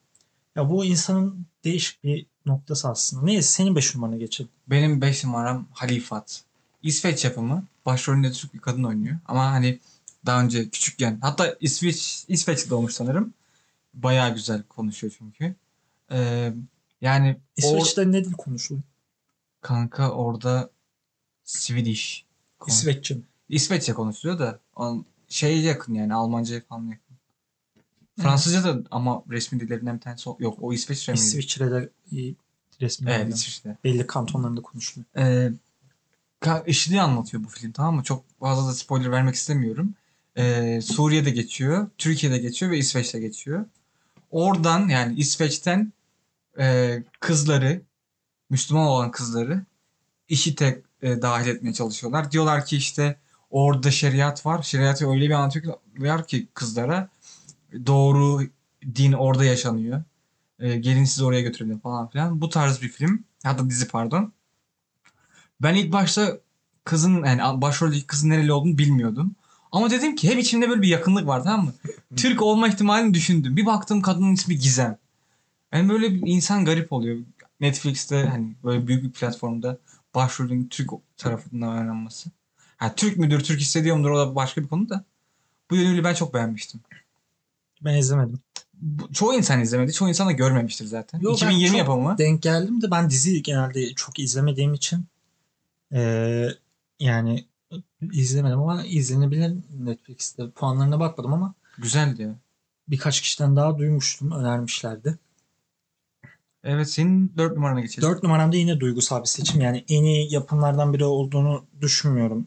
Ya 0.56 0.70
bu 0.70 0.84
insanın 0.84 1.46
değişik 1.64 2.04
bir 2.04 2.26
noktası 2.46 2.88
aslında. 2.88 3.24
Neyse 3.24 3.48
senin 3.48 3.76
5 3.76 3.94
numarana 3.94 4.16
geçelim. 4.16 4.50
Benim 4.66 5.00
5 5.00 5.24
numaram 5.24 5.66
Halifat. 5.72 6.42
İsveç 6.82 7.24
yapımı. 7.24 7.64
Başrolünde 7.86 8.32
Türk 8.32 8.54
bir 8.54 8.58
kadın 8.58 8.84
oynuyor. 8.84 9.16
Ama 9.26 9.50
hani 9.52 9.78
daha 10.26 10.40
önce 10.42 10.68
küçükken 10.68 11.18
hatta 11.20 11.56
İsveç 11.60 12.24
İsveç'te 12.28 12.70
doğmuş 12.70 12.94
sanırım. 12.94 13.34
Bayağı 13.94 14.34
güzel 14.34 14.62
konuşuyor 14.62 15.12
çünkü. 15.18 15.54
Ee, 16.12 16.52
yani 17.00 17.36
İsveç'te 17.56 18.12
ne 18.12 18.24
dil 18.24 18.32
konuşuluyor? 18.32 18.82
kanka 19.60 20.10
orada 20.10 20.70
Swedish. 21.44 22.24
konu- 22.58 22.74
İsveççe. 22.74 23.14
mi? 23.14 23.22
İsveççe 23.48 23.92
konuşuluyor 23.94 24.38
da 24.38 24.58
on, 24.76 25.06
şeye 25.28 25.60
yakın 25.60 25.94
yani 25.94 26.14
Almanca'ya 26.14 26.60
falan 26.68 26.82
yakın. 26.84 27.03
Fransızca 28.22 28.64
da 28.64 28.82
ama 28.90 29.22
resmi 29.30 29.60
dillerinden 29.60 29.96
bir 29.96 30.00
tanesi 30.00 30.28
yok. 30.38 30.58
O 30.60 30.72
İsveççe 30.72 31.12
miydi? 31.12 31.24
İsviçre'de 31.24 31.88
resmi 32.80 33.10
Evet 33.10 33.34
İsviçre. 33.34 33.76
belli 33.84 34.06
kantonlarında 34.06 34.62
konuşuluyor. 34.62 35.06
Ee, 35.16 35.52
IŞİD'i 36.66 37.00
anlatıyor 37.00 37.44
bu 37.44 37.48
film 37.48 37.72
tamam 37.72 37.94
mı? 37.94 38.02
Çok 38.02 38.24
fazla 38.40 38.68
da 38.68 38.74
spoiler 38.74 39.10
vermek 39.10 39.34
istemiyorum. 39.34 39.94
Ee, 40.36 40.80
Suriye'de 40.82 41.30
geçiyor, 41.30 41.90
Türkiye'de 41.98 42.38
geçiyor 42.38 42.72
ve 42.72 42.78
İsveç'te 42.78 43.20
geçiyor. 43.20 43.64
Oradan 44.30 44.88
yani 44.88 45.14
İsveç'ten 45.14 45.92
e, 46.58 47.02
kızları, 47.20 47.82
Müslüman 48.50 48.86
olan 48.86 49.10
kızları 49.10 49.64
IŞİD'e 50.28 50.82
e, 51.02 51.22
dahil 51.22 51.48
etmeye 51.48 51.72
çalışıyorlar. 51.72 52.32
Diyorlar 52.32 52.66
ki 52.66 52.76
işte 52.76 53.16
orada 53.50 53.90
şeriat 53.90 54.46
var. 54.46 54.62
Şeriatı 54.62 55.10
öyle 55.10 55.24
bir 55.24 55.30
anlatıyorlar 55.30 56.26
ki 56.26 56.48
kızlara 56.54 57.08
doğru 57.86 58.42
din 58.94 59.12
orada 59.12 59.44
yaşanıyor. 59.44 60.02
E, 60.58 60.76
gelin 60.76 61.04
sizi 61.04 61.24
oraya 61.24 61.40
götürelim 61.40 61.78
falan 61.78 62.08
filan. 62.08 62.40
Bu 62.40 62.48
tarz 62.48 62.82
bir 62.82 62.88
film. 62.88 63.24
Hatta 63.42 63.70
dizi 63.70 63.88
pardon. 63.88 64.32
Ben 65.62 65.74
ilk 65.74 65.92
başta 65.92 66.38
kızın 66.84 67.24
yani 67.24 67.62
başroldeki 67.62 68.06
kızın 68.06 68.30
nereli 68.30 68.52
olduğunu 68.52 68.78
bilmiyordum. 68.78 69.34
Ama 69.72 69.90
dedim 69.90 70.16
ki 70.16 70.30
hep 70.30 70.38
içimde 70.38 70.68
böyle 70.68 70.82
bir 70.82 70.88
yakınlık 70.88 71.26
var 71.26 71.44
tamam 71.44 71.64
mı? 71.64 71.72
Türk 72.16 72.42
olma 72.42 72.68
ihtimalini 72.68 73.14
düşündüm. 73.14 73.56
Bir 73.56 73.66
baktım 73.66 74.02
kadının 74.02 74.32
ismi 74.32 74.58
Gizem. 74.58 74.98
Yani 75.72 75.88
böyle 75.88 76.14
bir 76.14 76.22
insan 76.26 76.64
garip 76.64 76.92
oluyor. 76.92 77.18
Netflix'te 77.60 78.24
hani 78.24 78.54
böyle 78.64 78.86
büyük 78.86 79.04
bir 79.04 79.10
platformda 79.10 79.78
başrolün 80.14 80.66
Türk 80.68 80.90
tarafından 81.16 81.78
oynanması. 81.78 82.30
Ha, 82.76 82.94
Türk 82.94 83.16
müdür, 83.16 83.40
Türk 83.40 83.60
hissediyor 83.60 83.96
mudur 83.96 84.10
o 84.10 84.18
da 84.18 84.34
başka 84.34 84.62
bir 84.62 84.68
konu 84.68 84.88
da. 84.88 85.04
Bu 85.70 85.76
yönüyle 85.76 86.04
ben 86.04 86.14
çok 86.14 86.34
beğenmiştim. 86.34 86.80
Ben 87.82 87.94
izlemedim. 87.94 88.38
Bu- 88.74 89.12
çoğu 89.12 89.34
insan 89.34 89.60
izlemedi. 89.60 89.92
Çoğu 89.92 90.08
insan 90.08 90.28
da 90.28 90.32
görmemiştir 90.32 90.84
zaten. 90.86 91.20
Yo, 91.20 91.30
ben 91.30 91.34
2020 91.34 91.68
çok 91.68 91.78
yapımı. 91.78 92.18
Denk 92.18 92.42
geldim 92.42 92.82
de 92.82 92.90
ben 92.90 93.10
dizi 93.10 93.42
genelde 93.42 93.94
çok 93.94 94.18
izlemediğim 94.18 94.74
için 94.74 95.06
eee, 95.92 96.48
yani 97.00 97.44
izlemedim 98.12 98.58
ama 98.58 98.84
izlenebilir 98.84 99.54
Netflix'te. 99.78 100.50
Puanlarına 100.50 101.00
bakmadım 101.00 101.32
ama 101.32 101.54
Güzeldi 101.78 102.22
ya. 102.22 102.34
birkaç 102.88 103.20
kişiden 103.20 103.56
daha 103.56 103.78
duymuştum. 103.78 104.30
Önermişlerdi. 104.30 105.18
Evet 106.64 106.90
senin 106.90 107.32
4 107.36 107.54
numarana 107.54 107.80
geçelim. 107.80 108.08
4 108.08 108.22
numaramda 108.22 108.56
yine 108.56 108.80
duygusal 108.80 109.20
bir 109.22 109.28
seçim. 109.28 109.60
Yani 109.60 109.84
en 109.88 110.04
iyi 110.04 110.34
yapımlardan 110.34 110.92
biri 110.92 111.04
olduğunu 111.04 111.64
düşünmüyorum. 111.80 112.46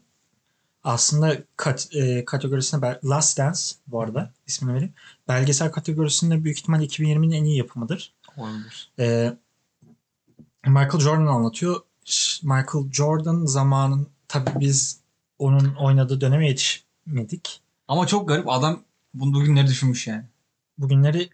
Aslında 0.88 1.38
kat, 1.56 1.88
e, 1.92 2.24
kategorisine 2.24 2.98
Last 3.04 3.38
Dance 3.38 3.60
bu 3.86 4.00
arada 4.02 4.32
ismini 4.46 4.74
vereyim. 4.74 4.94
Belgesel 5.28 5.72
kategorisinde 5.72 6.44
büyük 6.44 6.58
ihtimal 6.58 6.82
2020'nin 6.82 7.32
en 7.32 7.44
iyi 7.44 7.58
yapımıdır. 7.58 8.14
Olabilir. 8.36 8.92
Ee, 8.98 9.36
Michael 10.66 11.00
Jordan 11.00 11.26
anlatıyor. 11.26 11.80
Michael 12.42 12.92
Jordan 12.92 13.46
zamanın 13.46 14.08
tabii 14.28 14.50
biz 14.60 15.00
onun 15.38 15.74
oynadığı 15.74 16.20
döneme 16.20 16.48
yetişmedik. 16.48 17.60
Ama 17.88 18.06
çok 18.06 18.28
garip 18.28 18.48
adam 18.48 18.82
bunu 19.14 19.34
bugünleri 19.34 19.66
düşünmüş 19.66 20.06
yani. 20.06 20.24
Bugünleri 20.78 21.30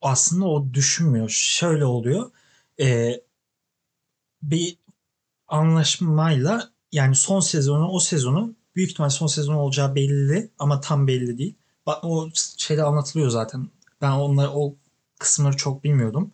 aslında 0.00 0.46
o 0.46 0.74
düşünmüyor. 0.74 1.28
Şöyle 1.28 1.84
oluyor. 1.84 2.30
Ee, 2.80 3.20
bir 4.42 4.76
anlaşmayla 5.48 6.70
yani 6.92 7.14
son 7.14 7.40
sezonu 7.40 7.88
o 7.88 8.00
sezonu 8.00 8.54
büyük 8.76 8.90
ihtimal 8.90 9.08
son 9.08 9.26
sezon 9.26 9.54
olacağı 9.54 9.94
belli 9.94 10.50
ama 10.58 10.80
tam 10.80 11.06
belli 11.06 11.38
değil. 11.38 11.54
Bak 11.86 12.04
o 12.04 12.30
şeyde 12.56 12.82
anlatılıyor 12.82 13.30
zaten. 13.30 13.68
Ben 14.00 14.10
onları 14.10 14.50
o 14.50 14.74
kısımları 15.18 15.56
çok 15.56 15.84
bilmiyordum. 15.84 16.32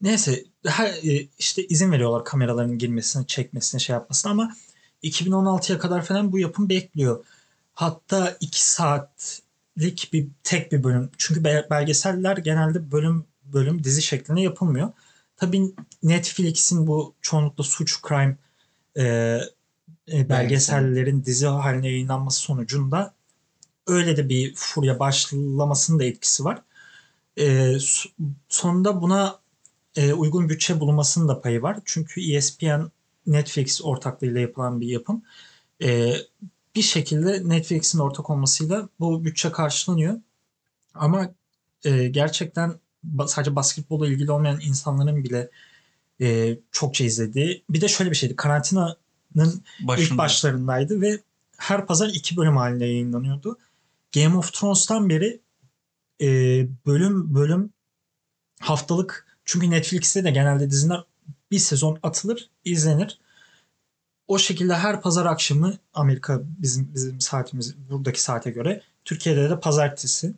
Neyse 0.00 0.44
her, 0.66 0.88
e, 0.88 1.28
işte 1.38 1.66
izin 1.66 1.92
veriyorlar 1.92 2.24
kameraların 2.24 2.78
girmesine, 2.78 3.26
çekmesine, 3.26 3.80
şey 3.80 3.94
yapmasına 3.94 4.32
ama 4.32 4.54
2016'ya 5.02 5.78
kadar 5.78 6.04
falan 6.04 6.32
bu 6.32 6.38
yapım 6.38 6.68
bekliyor. 6.68 7.24
Hatta 7.74 8.36
2 8.40 8.70
saat 8.70 9.42
belgesellik 9.78 10.12
bir 10.12 10.28
tek 10.44 10.72
bir 10.72 10.84
bölüm. 10.84 11.10
Çünkü 11.18 11.44
be- 11.44 11.66
belgeseller 11.70 12.36
genelde 12.36 12.92
bölüm 12.92 13.24
bölüm 13.44 13.84
dizi 13.84 14.02
şeklinde 14.02 14.40
yapılmıyor. 14.40 14.92
Tabii 15.36 15.74
Netflix'in 16.02 16.86
bu 16.86 17.14
çoğunlukla 17.20 17.64
suç 17.64 18.02
crime 18.08 18.36
e, 18.98 19.40
e, 20.12 20.28
belgesellerin 20.28 21.24
dizi 21.24 21.46
haline 21.46 21.88
yayınlanması 21.88 22.40
sonucunda 22.40 23.14
öyle 23.86 24.16
de 24.16 24.28
bir 24.28 24.54
furya 24.54 24.98
başlamasının 24.98 25.98
da 25.98 26.04
etkisi 26.04 26.44
var. 26.44 26.62
E, 27.36 27.44
so- 27.76 28.10
sonunda 28.48 29.02
buna 29.02 29.40
e, 29.96 30.12
uygun 30.12 30.48
bütçe 30.48 30.80
bulunmasının 30.80 31.28
da 31.28 31.40
payı 31.40 31.62
var. 31.62 31.78
Çünkü 31.84 32.32
ESPN 32.32 32.90
Netflix 33.26 33.84
ortaklığıyla 33.84 34.40
yapılan 34.40 34.80
bir 34.80 34.86
yapım. 34.88 35.22
E, 35.82 36.14
bir 36.74 36.82
şekilde 36.82 37.48
Netflix'in 37.48 37.98
ortak 37.98 38.30
olmasıyla 38.30 38.88
bu 39.00 39.24
bütçe 39.24 39.52
karşılanıyor. 39.52 40.20
Ama 40.94 41.34
e, 41.84 42.08
gerçekten 42.08 42.74
sadece 43.26 43.56
basketbolla 43.56 44.06
ilgili 44.08 44.32
olmayan 44.32 44.60
insanların 44.60 45.24
bile 45.24 45.50
e, 46.20 46.58
çokça 46.72 47.04
izlediği. 47.04 47.64
Bir 47.70 47.80
de 47.80 47.88
şöyle 47.88 48.10
bir 48.10 48.16
şeydi. 48.16 48.36
Karantinanın 48.36 48.96
Başında. 49.34 50.04
ilk 50.04 50.18
başlarındaydı 50.18 51.00
ve 51.00 51.20
her 51.56 51.86
pazar 51.86 52.08
iki 52.08 52.36
bölüm 52.36 52.56
halinde 52.56 52.84
yayınlanıyordu. 52.84 53.58
Game 54.14 54.36
of 54.36 54.52
Thrones'tan 54.52 55.08
beri 55.08 55.40
e, 56.20 56.26
bölüm 56.86 57.34
bölüm 57.34 57.70
haftalık 58.60 59.26
çünkü 59.44 59.70
Netflix'te 59.70 60.24
de 60.24 60.30
genelde 60.30 60.70
diziler 60.70 61.04
bir 61.50 61.58
sezon 61.58 61.98
atılır, 62.02 62.50
izlenir. 62.64 63.18
O 64.28 64.38
şekilde 64.38 64.74
her 64.74 65.02
pazar 65.02 65.26
akşamı 65.26 65.74
Amerika 65.94 66.40
bizim 66.44 66.94
bizim 66.94 67.20
saatimiz 67.20 67.76
buradaki 67.90 68.22
saate 68.22 68.50
göre 68.50 68.82
Türkiye'de 69.04 69.50
de 69.50 69.60
pazartesi. 69.60 70.34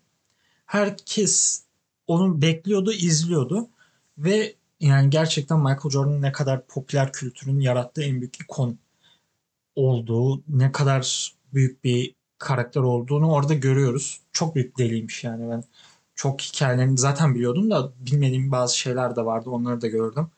Herkes 0.66 1.62
onu 2.06 2.42
bekliyordu, 2.42 2.92
izliyordu 2.92 3.68
ve 4.18 4.54
yani 4.81 5.11
gerçekten 5.11 5.59
Michael 5.59 5.91
Jordan'ın 5.91 6.23
ne 6.23 6.33
kadar 6.33 6.67
popüler 6.67 7.13
kültürün 7.13 7.61
yarattığı 7.61 8.03
en 8.03 8.21
büyük 8.21 8.41
ikon 8.41 8.79
olduğu, 9.77 10.43
ne 10.49 10.73
kadar 10.73 11.35
büyük 11.55 11.85
bir 11.85 12.15
karakter 12.39 12.81
olduğunu 12.81 13.33
orada 13.33 13.55
görüyoruz. 13.55 14.21
Çok 14.33 14.55
büyük 14.55 14.79
deliymiş 14.79 15.25
yani 15.25 15.51
ben 15.51 15.65
çok 16.15 16.41
hikayelerini 16.41 16.99
zaten 16.99 17.35
biliyordum 17.35 17.71
da 17.71 17.93
bilmediğim 18.01 18.53
bazı 18.53 18.79
şeyler 18.79 19.17
de 19.17 19.25
vardı. 19.25 19.51
Onları 19.51 19.81
da 19.81 19.89
gördüm. 19.89 20.31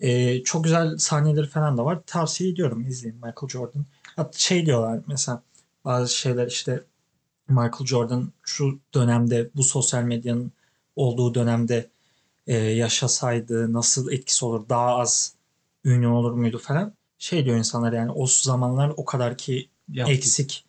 Ee, 0.00 0.42
çok 0.42 0.64
güzel 0.64 0.98
sahneleri 0.98 1.46
falan 1.46 1.78
da 1.78 1.84
var. 1.84 2.00
Tavsiye 2.06 2.50
ediyorum 2.50 2.86
izleyin 2.88 3.16
Michael 3.16 3.48
Jordan. 3.48 3.84
Hatta 4.16 4.38
şey 4.38 4.66
diyorlar 4.66 5.00
mesela 5.06 5.42
bazı 5.84 6.16
şeyler 6.16 6.46
işte 6.46 6.84
Michael 7.48 7.86
Jordan 7.86 8.32
şu 8.42 8.78
dönemde 8.94 9.50
bu 9.56 9.62
sosyal 9.62 10.02
medyanın 10.02 10.52
olduğu 10.96 11.34
dönemde 11.34 11.90
e, 12.46 12.56
yaşasaydı 12.56 13.72
nasıl 13.72 14.12
etkisi 14.12 14.44
olur 14.44 14.68
daha 14.68 14.98
az 14.98 15.34
ünlü 15.84 16.06
olur 16.06 16.32
muydu 16.32 16.58
falan. 16.58 16.92
Şey 17.18 17.44
diyor 17.44 17.56
insanlar 17.56 17.92
yani 17.92 18.10
o 18.10 18.26
zamanlar 18.26 18.92
o 18.96 19.04
kadar 19.04 19.38
ki 19.38 19.68
Yaptı. 19.92 20.12
eksik 20.12 20.64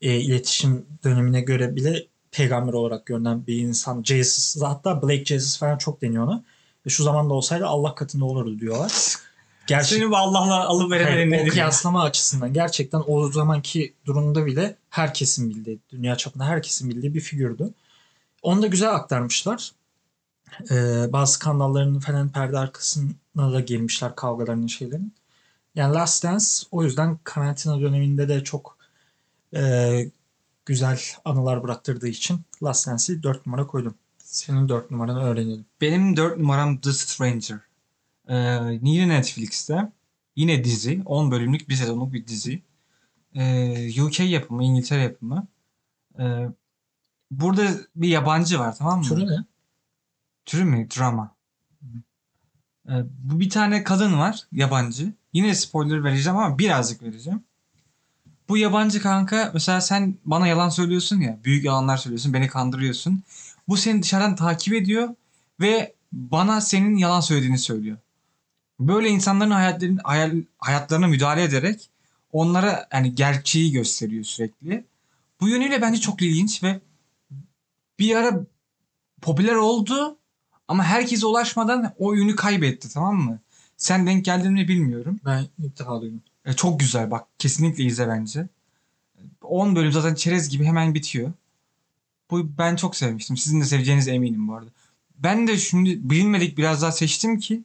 e, 0.00 0.16
iletişim 0.20 0.86
dönemine 1.04 1.40
göre 1.40 1.76
bile 1.76 2.06
peygamber 2.30 2.72
olarak 2.72 3.06
görünen 3.06 3.46
bir 3.46 3.56
insan. 3.56 4.02
Jesus 4.02 4.62
hatta 4.62 5.02
Blake 5.02 5.24
Jesus 5.24 5.58
falan 5.58 5.78
çok 5.78 6.02
deniyor 6.02 6.24
ona. 6.24 6.44
Ve 6.86 6.90
şu 6.90 7.02
zamanda 7.02 7.34
olsaydı 7.34 7.66
Allah 7.66 7.94
katında 7.94 8.24
olurdu 8.24 8.60
diyorlar. 8.60 8.92
Gerçekten 9.66 9.98
Seni 9.98 10.10
bu 10.10 10.16
Allah'la 10.16 10.66
alıveremedin 10.66 11.16
Hayır, 11.16 11.28
o 11.28 11.30
nedir 11.30 11.44
ya? 11.44 11.52
kıyaslama 11.52 12.02
açısından 12.02 12.52
gerçekten 12.52 13.02
o 13.06 13.32
zamanki 13.32 13.94
durumda 14.06 14.46
bile 14.46 14.76
herkesin 14.90 15.50
bildiği, 15.50 15.78
dünya 15.90 16.16
çapında 16.16 16.44
herkesin 16.44 16.90
bildiği 16.90 17.14
bir 17.14 17.20
figürdü. 17.20 17.70
Onu 18.42 18.62
da 18.62 18.66
güzel 18.66 18.94
aktarmışlar. 18.94 19.72
Ee, 20.70 21.12
bazı 21.12 21.32
skandallarının 21.32 22.00
falan 22.00 22.28
perde 22.28 22.58
arkasına 22.58 23.52
da 23.52 23.60
girmişler 23.60 24.16
kavgalarının 24.16 24.66
şeylerin. 24.66 25.14
Yani 25.74 25.94
Last 25.94 26.24
Dance 26.24 26.44
o 26.70 26.84
yüzden 26.84 27.18
karantina 27.24 27.80
döneminde 27.80 28.28
de 28.28 28.44
çok 28.44 28.78
e, 29.56 30.10
güzel 30.66 31.00
anılar 31.24 31.62
bıraktırdığı 31.62 32.08
için 32.08 32.40
Last 32.62 32.88
Dance'i 32.88 33.22
4 33.22 33.46
numara 33.46 33.66
koydum. 33.66 33.94
Senin 34.18 34.68
4 34.68 34.90
numaranı 34.90 35.22
öğrenelim. 35.22 35.66
Benim 35.80 36.16
dört 36.16 36.38
numaram 36.38 36.80
The 36.80 36.92
Stranger. 36.92 37.58
Ee, 38.28 38.34
yine 38.82 39.08
Netflix'te. 39.08 39.92
Yine 40.36 40.64
dizi. 40.64 41.02
10 41.04 41.30
bölümlük 41.30 41.68
bir 41.68 41.74
sezonluk 41.74 42.12
bir 42.12 42.26
dizi. 42.26 42.62
Ee, 43.34 44.02
UK 44.02 44.20
yapımı, 44.20 44.64
İngiltere 44.64 45.02
yapımı. 45.02 45.46
Ee, 46.18 46.48
burada 47.30 47.66
bir 47.96 48.08
yabancı 48.08 48.58
var 48.58 48.76
tamam 48.78 48.98
mı? 48.98 49.04
Türü 49.04 49.26
ne? 49.26 49.44
Türü 50.48 50.64
mü? 50.64 50.88
Drama. 50.98 51.34
Ee, 52.88 52.92
bu 53.18 53.40
bir 53.40 53.50
tane 53.50 53.84
kadın 53.84 54.18
var 54.18 54.40
yabancı. 54.52 55.12
Yine 55.32 55.54
spoiler 55.54 56.04
vereceğim 56.04 56.38
ama 56.38 56.58
birazcık 56.58 57.02
vereceğim. 57.02 57.42
Bu 58.48 58.58
yabancı 58.58 59.02
kanka 59.02 59.50
mesela 59.54 59.80
sen 59.80 60.18
bana 60.24 60.46
yalan 60.46 60.68
söylüyorsun 60.68 61.20
ya. 61.20 61.38
Büyük 61.44 61.64
yalanlar 61.64 61.96
söylüyorsun. 61.96 62.32
Beni 62.32 62.48
kandırıyorsun. 62.48 63.22
Bu 63.68 63.76
seni 63.76 64.02
dışarıdan 64.02 64.36
takip 64.36 64.74
ediyor 64.74 65.08
ve 65.60 65.94
bana 66.12 66.60
senin 66.60 66.96
yalan 66.96 67.20
söylediğini 67.20 67.58
söylüyor. 67.58 67.98
Böyle 68.80 69.08
insanların 69.08 69.50
hayatlarını, 69.50 70.00
hayal, 70.04 70.42
hayatlarına 70.58 71.06
müdahale 71.06 71.42
ederek 71.42 71.90
onlara 72.32 72.88
yani 72.92 73.14
gerçeği 73.14 73.72
gösteriyor 73.72 74.24
sürekli. 74.24 74.84
Bu 75.40 75.48
yönüyle 75.48 75.82
bence 75.82 76.00
çok 76.00 76.22
ilginç 76.22 76.62
ve 76.62 76.80
bir 77.98 78.16
ara 78.16 78.40
popüler 79.20 79.54
oldu 79.54 80.17
ama 80.68 80.84
herkese 80.84 81.26
ulaşmadan 81.26 81.92
o 81.98 82.14
yönü 82.14 82.36
kaybetti 82.36 82.88
tamam 82.92 83.16
mı? 83.16 83.38
Sen 83.76 84.06
denk 84.06 84.24
geldin 84.24 84.52
mi 84.52 84.68
bilmiyorum. 84.68 85.20
Ben 85.24 85.46
ilk 85.58 85.78
defa 85.78 86.00
duydum. 86.00 86.22
E, 86.44 86.52
çok 86.52 86.80
güzel 86.80 87.10
bak 87.10 87.26
kesinlikle 87.38 87.84
izle 87.84 88.08
bence. 88.08 88.48
10 89.42 89.76
bölüm 89.76 89.92
zaten 89.92 90.14
çerez 90.14 90.48
gibi 90.48 90.64
hemen 90.64 90.94
bitiyor. 90.94 91.32
Bu 92.30 92.58
ben 92.58 92.76
çok 92.76 92.96
sevmiştim. 92.96 93.36
Sizin 93.36 93.60
de 93.60 93.64
seveceğinize 93.64 94.12
eminim 94.12 94.48
bu 94.48 94.54
arada. 94.54 94.70
Ben 95.18 95.48
de 95.48 95.56
şimdi 95.56 96.10
bilinmedik 96.10 96.58
biraz 96.58 96.82
daha 96.82 96.92
seçtim 96.92 97.38
ki 97.38 97.62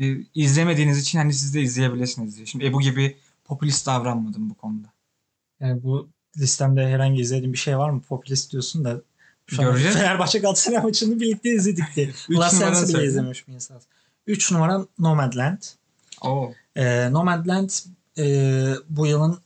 e, 0.00 0.16
izlemediğiniz 0.34 0.98
için 0.98 1.18
hani 1.18 1.34
siz 1.34 1.54
de 1.54 1.62
izleyebilirsiniz 1.62 2.36
diye. 2.36 2.46
Şimdi 2.46 2.66
Ebu 2.66 2.80
gibi 2.80 3.16
popülist 3.44 3.86
davranmadım 3.86 4.50
bu 4.50 4.54
konuda. 4.54 4.88
Yani 5.60 5.82
bu 5.82 6.08
listemde 6.38 6.88
herhangi 6.88 7.20
izlediğin 7.20 7.52
bir 7.52 7.58
şey 7.58 7.78
var 7.78 7.90
mı? 7.90 8.00
Popülist 8.00 8.52
diyorsun 8.52 8.84
da 8.84 9.02
şu 9.56 9.62
Göreceğiz. 9.62 9.96
Fenerbahçe 9.96 10.38
Galatasaray 10.38 10.82
maçını 10.82 11.20
birlikte 11.20 11.50
izledik 11.50 11.84
diye. 11.96 12.10
Dance'ı 12.30 12.82
bile 12.82 12.92
söyle. 12.92 13.06
izlememiş 13.06 13.48
bir 13.48 13.52
insan. 13.52 13.80
3 14.26 14.52
numara 14.52 14.86
Nomadland. 14.98 15.62
Oo. 16.22 16.52
Ee, 16.76 17.12
Nomadland 17.12 17.70
e, 18.18 18.74
bu 18.88 19.06
yılın 19.06 19.38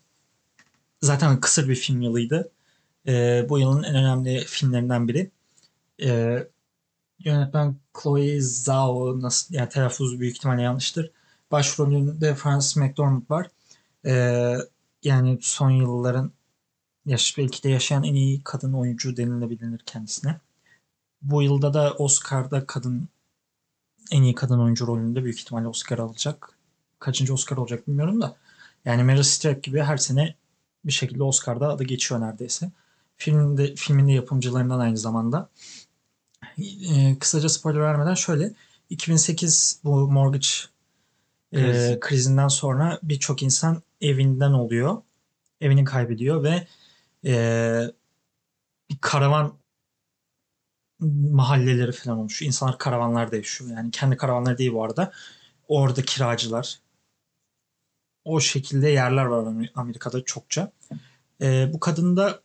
zaten 1.03 1.41
kısır 1.41 1.69
bir 1.69 1.75
film 1.75 2.03
yılıydı. 2.03 2.51
Ee, 3.09 3.47
bu 3.49 3.59
yılın 3.59 3.83
en 3.83 3.95
önemli 3.95 4.45
filmlerinden 4.45 5.09
biri. 5.09 5.31
Ee, 6.03 6.47
yönetmen 7.19 7.77
Chloe 8.03 8.41
Zhao 8.41 9.23
nasıl 9.23 9.55
yani 9.55 9.69
telaffuz 9.69 10.21
büyük 10.21 10.37
ihtimalle 10.37 10.63
yanlıştır. 10.63 11.11
Başrolünde 11.51 12.35
Frances 12.35 12.77
McDormand 12.77 13.31
var. 13.31 13.51
Ee, 14.07 14.57
yani 15.03 15.39
son 15.43 15.71
yılların 15.71 16.33
yaş, 17.07 17.39
belki 17.39 17.63
de 17.63 17.69
yaşayan 17.69 18.05
en 18.05 18.15
iyi 18.15 18.41
kadın 18.45 18.73
oyuncu 18.73 19.17
denilebilir 19.17 19.79
kendisine. 19.79 20.41
Bu 21.23 21.43
yılda 21.43 21.75
da 21.75 21.93
Oscar'da 21.93 22.67
kadın 22.67 23.09
en 24.11 24.23
iyi 24.23 24.35
kadın 24.35 24.59
oyuncu 24.59 24.87
rolünde 24.87 25.25
büyük 25.25 25.41
ihtimalle 25.41 25.69
Oscar 25.69 25.99
alacak. 25.99 26.51
Kaçıncı 26.99 27.35
Oscar 27.35 27.57
olacak 27.57 27.89
bilmiyorum 27.89 28.21
da. 28.21 28.37
Yani 28.85 29.03
Meryl 29.03 29.23
Streep 29.23 29.63
gibi 29.63 29.81
her 29.81 29.97
sene 29.97 30.35
bir 30.85 30.93
şekilde 30.93 31.23
Oscar'da 31.23 31.69
adı 31.69 31.85
geçiyor 31.85 32.21
neredeyse. 32.21 32.71
Filmde, 33.17 33.75
filmin 33.75 34.09
de 34.09 34.13
yapımcılarından 34.13 34.79
aynı 34.79 34.97
zamanda. 34.97 35.49
Ee, 36.59 37.17
kısaca 37.21 37.49
spoiler 37.49 37.81
vermeden 37.81 38.15
şöyle. 38.15 38.53
2008 38.91 39.81
bu 39.85 40.11
mortgage 40.11 40.47
e, 41.53 41.63
Krizi. 41.63 41.99
krizinden 42.01 42.49
sonra 42.49 42.99
birçok 43.03 43.43
insan 43.43 43.83
evinden 44.01 44.53
oluyor. 44.53 45.03
Evini 45.61 45.85
kaybediyor 45.85 46.43
ve 46.43 46.67
e, 47.27 47.35
bir 48.91 48.99
karavan 49.01 49.59
mahalleleri 51.31 51.93
falan 51.93 52.19
olmuş. 52.19 52.43
İnsanlar 52.43 52.79
karavanlarda 52.79 53.37
yaşıyor. 53.37 53.71
Yani 53.71 53.91
kendi 53.91 54.17
karavanları 54.17 54.59
değil 54.59 54.73
bu 54.73 54.85
arada. 54.85 55.13
Orada 55.69 56.03
kiracılar. 56.03 56.81
O 58.25 58.41
şekilde 58.41 58.89
yerler 58.89 59.25
var 59.25 59.43
Amer- 59.45 59.73
Amerika'da 59.75 60.25
çokça. 60.25 60.73
Ee, 61.43 61.71
bu 61.73 61.81
kadın 61.81 62.17
da 62.17 62.43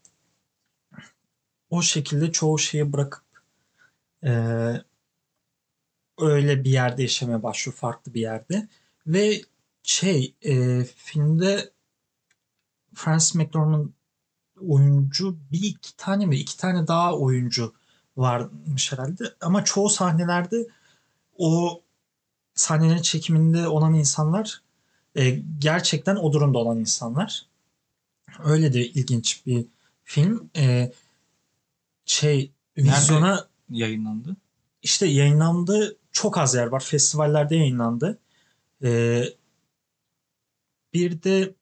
o 1.70 1.82
şekilde 1.82 2.32
çoğu 2.32 2.60
şeyi 2.60 2.94
bırakıp 2.94 3.24
e, 4.24 4.32
öyle 6.20 6.64
bir 6.64 6.70
yerde 6.70 7.02
yaşamaya 7.02 7.44
başlıyor. 7.44 7.76
Farklı 7.78 8.14
bir 8.14 8.22
yerde. 8.22 8.68
Ve 9.08 9.42
şey 9.84 10.36
e, 10.42 10.84
filmde 10.84 11.72
Frances 12.94 13.36
McDormand 13.36 13.90
oyuncu 14.68 15.38
bir 15.52 15.64
iki 15.64 15.98
tane 15.98 16.26
mi 16.26 16.36
iki 16.38 16.58
tane 16.58 16.88
daha 16.88 17.18
oyuncu 17.18 17.74
varmış 18.18 18.92
herhalde 18.92 19.24
ama 19.42 19.64
çoğu 19.64 19.90
sahnelerde 19.90 20.68
o 21.38 21.82
sahnelerin 22.56 23.02
çekiminde 23.02 23.68
olan 23.68 23.94
insanlar 23.94 24.62
e, 25.16 25.30
gerçekten 25.60 26.16
o 26.16 26.34
durumda 26.34 26.58
olan 26.58 26.80
insanlar. 26.80 27.46
Öyle 28.44 28.74
de 28.74 28.88
ilginç 28.88 29.46
bir 29.46 29.66
film. 30.04 30.50
E, 30.56 30.92
şey 32.06 32.52
Nerede? 32.78 32.92
vizyona 32.98 33.48
Yayınlandı. 33.70 34.36
işte 34.84 35.06
yayınlandı. 35.06 35.98
Çok 36.12 36.38
az 36.38 36.56
yer 36.56 36.68
var. 36.68 36.80
Festivallerde 36.84 37.56
yayınlandı. 37.56 38.20
Ee, 38.84 39.24
bir 40.94 41.24
de 41.24 41.54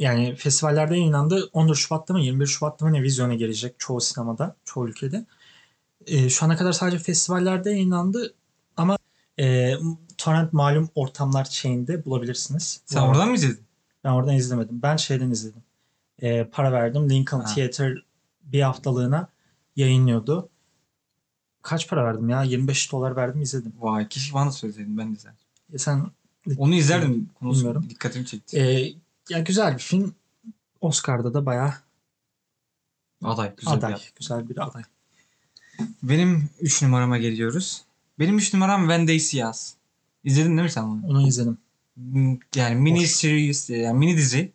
yani 0.00 0.34
festivallerde 0.36 0.96
yayınlandı. 0.96 1.50
14 1.52 1.78
Şubat'ta 1.78 2.14
mı 2.14 2.20
21 2.20 2.46
Şubat'ta 2.46 2.86
mı 2.86 2.92
ne 2.92 3.02
vizyona 3.02 3.34
gelecek 3.34 3.74
çoğu 3.78 4.00
sinemada, 4.00 4.56
çoğu 4.64 4.88
ülkede. 4.88 5.26
Ee, 6.06 6.28
şu 6.30 6.46
ana 6.46 6.56
kadar 6.56 6.72
sadece 6.72 6.98
festivallerde 6.98 7.70
yayınlandı 7.70 8.34
ama 8.76 8.98
e, 9.40 9.74
torrent 10.18 10.52
malum 10.52 10.88
ortamlar 10.94 11.44
şeyinde 11.44 12.04
bulabilirsiniz. 12.04 12.80
Sen 12.86 13.00
oradan 13.00 13.28
mı 13.28 13.34
izledin? 13.34 13.60
Ben 14.04 14.10
oradan 14.10 14.34
izlemedim. 14.34 14.82
Ben 14.82 14.96
şeyden 14.96 15.30
izledim. 15.30 15.62
Ee, 16.22 16.44
para 16.52 16.72
verdim. 16.72 17.10
Lincoln 17.10 17.40
Ha. 17.40 17.54
Theater 17.54 17.94
bir 18.42 18.60
haftalığına 18.62 19.28
yayınlıyordu. 19.76 20.48
Kaç 21.62 21.88
para 21.88 22.04
verdim 22.04 22.28
ya? 22.28 22.42
25 22.42 22.92
dolar 22.92 23.16
verdim 23.16 23.42
izledim. 23.42 23.72
Vay 23.80 24.08
keşke 24.08 24.34
bana 24.34 24.52
söyleseydin 24.52 24.98
ben 24.98 25.08
de 25.12 25.16
izlerdim. 25.16 25.40
E 25.72 25.78
sen 25.78 26.06
Onu 26.58 26.74
izlerdim. 26.74 27.30
Konusu 27.40 27.58
Bilmiyorum. 27.58 27.86
dikkatimi 27.90 28.26
çekti. 28.26 28.58
e, 28.58 28.92
ya 29.30 29.38
güzel 29.38 29.74
bir 29.74 29.78
film. 29.82 30.14
Oscar'da 30.80 31.34
da 31.34 31.46
bayağı 31.46 31.74
aday. 33.24 33.56
Güzel 33.56 33.72
bir 33.72 33.78
aday. 33.78 33.92
aday. 33.94 34.04
Güzel 34.18 34.48
bir 34.48 34.58
aday. 34.66 34.82
Benim 36.02 36.50
3 36.60 36.82
numarama 36.82 37.18
geliyoruz. 37.18 37.82
Benim 38.18 38.38
3 38.38 38.54
numaram 38.54 38.88
Vendays'i 38.88 39.36
yaz. 39.36 39.74
İzledin 40.24 40.50
değil 40.50 40.62
mi 40.62 40.70
sen 40.70 40.82
onu? 40.82 41.06
Onu 41.06 41.26
izledim. 41.28 41.58
Hmm, 41.94 42.38
Yani 42.54 42.74
mini 42.74 43.00
Hoş. 43.02 43.10
series, 43.10 43.70
yani 43.70 43.98
mini 43.98 44.16
dizi 44.16 44.52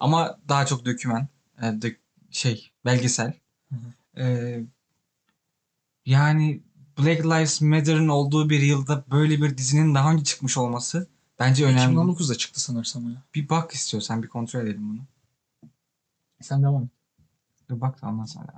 ama 0.00 0.38
daha 0.48 0.66
çok 0.66 0.84
döküman, 0.84 1.28
e, 1.58 1.62
dök- 1.62 1.98
şey 2.30 2.70
belgesel. 2.84 3.32
Hı 3.72 3.76
Ee, 4.18 4.60
yani 6.06 6.60
Black 6.98 7.24
Lives 7.26 7.60
Matter'ın 7.60 8.08
olduğu 8.08 8.50
bir 8.50 8.60
yılda 8.60 9.04
böyle 9.10 9.42
bir 9.42 9.58
dizinin 9.58 9.94
daha 9.94 10.12
önce 10.12 10.24
çıkmış 10.24 10.56
olması 10.58 11.06
bence 11.38 11.64
önemli. 11.64 11.96
2019'da 11.96 12.34
çıktı 12.34 12.60
sanırsam 12.60 13.10
ya. 13.10 13.22
Bir 13.34 13.48
bak 13.48 13.72
istiyorsan 13.72 14.22
bir 14.22 14.28
kontrol 14.28 14.60
edelim 14.60 14.88
bunu. 14.90 15.00
Sen 16.40 16.62
devam 16.62 16.82
et. 16.82 16.90
Dur 17.68 17.80
bak 17.80 18.02
da 18.02 18.06
ondan 18.06 18.24
sonra. 18.24 18.52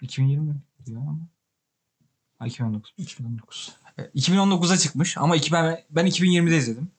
2020 0.00 0.54
diyor 0.86 1.00
ama. 1.00 1.18
Ha, 2.38 2.46
2019. 2.46 2.94
2019. 2.98 3.76
E, 3.98 4.02
2019'a 4.02 4.76
çıkmış 4.76 5.18
ama 5.18 5.36
iki, 5.36 5.52
ben, 5.52 5.84
ben 5.90 6.06
2020'de 6.06 6.56
izledim. 6.56 6.90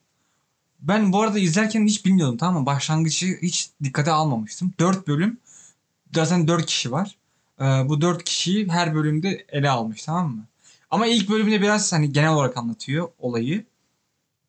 Ben 0.80 1.12
bu 1.12 1.22
arada 1.22 1.38
izlerken 1.38 1.86
hiç 1.86 2.04
bilmiyordum 2.04 2.36
tamam 2.36 2.60
mı? 2.60 2.66
Başlangıcı 2.66 3.38
hiç 3.42 3.70
dikkate 3.84 4.10
almamıştım. 4.12 4.74
4 4.78 5.08
bölüm. 5.08 5.38
Zaten 6.14 6.48
4 6.48 6.66
kişi 6.66 6.92
var. 6.92 7.18
Ee, 7.60 7.64
bu 7.64 8.00
4 8.00 8.24
kişiyi 8.24 8.68
her 8.68 8.94
bölümde 8.94 9.46
ele 9.48 9.70
almış 9.70 10.04
tamam 10.04 10.36
mı? 10.36 10.46
Ama 10.90 11.06
ilk 11.06 11.28
bölümde 11.28 11.62
biraz 11.62 11.92
hani 11.92 12.12
genel 12.12 12.32
olarak 12.34 12.56
anlatıyor 12.56 13.08
olayı. 13.18 13.64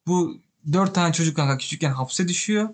Bu 0.07 0.37
4 0.73 0.95
tane 0.95 1.13
çocuk 1.13 1.35
kanka 1.35 1.57
küçükken 1.57 1.91
hapse 1.91 2.27
düşüyor. 2.27 2.69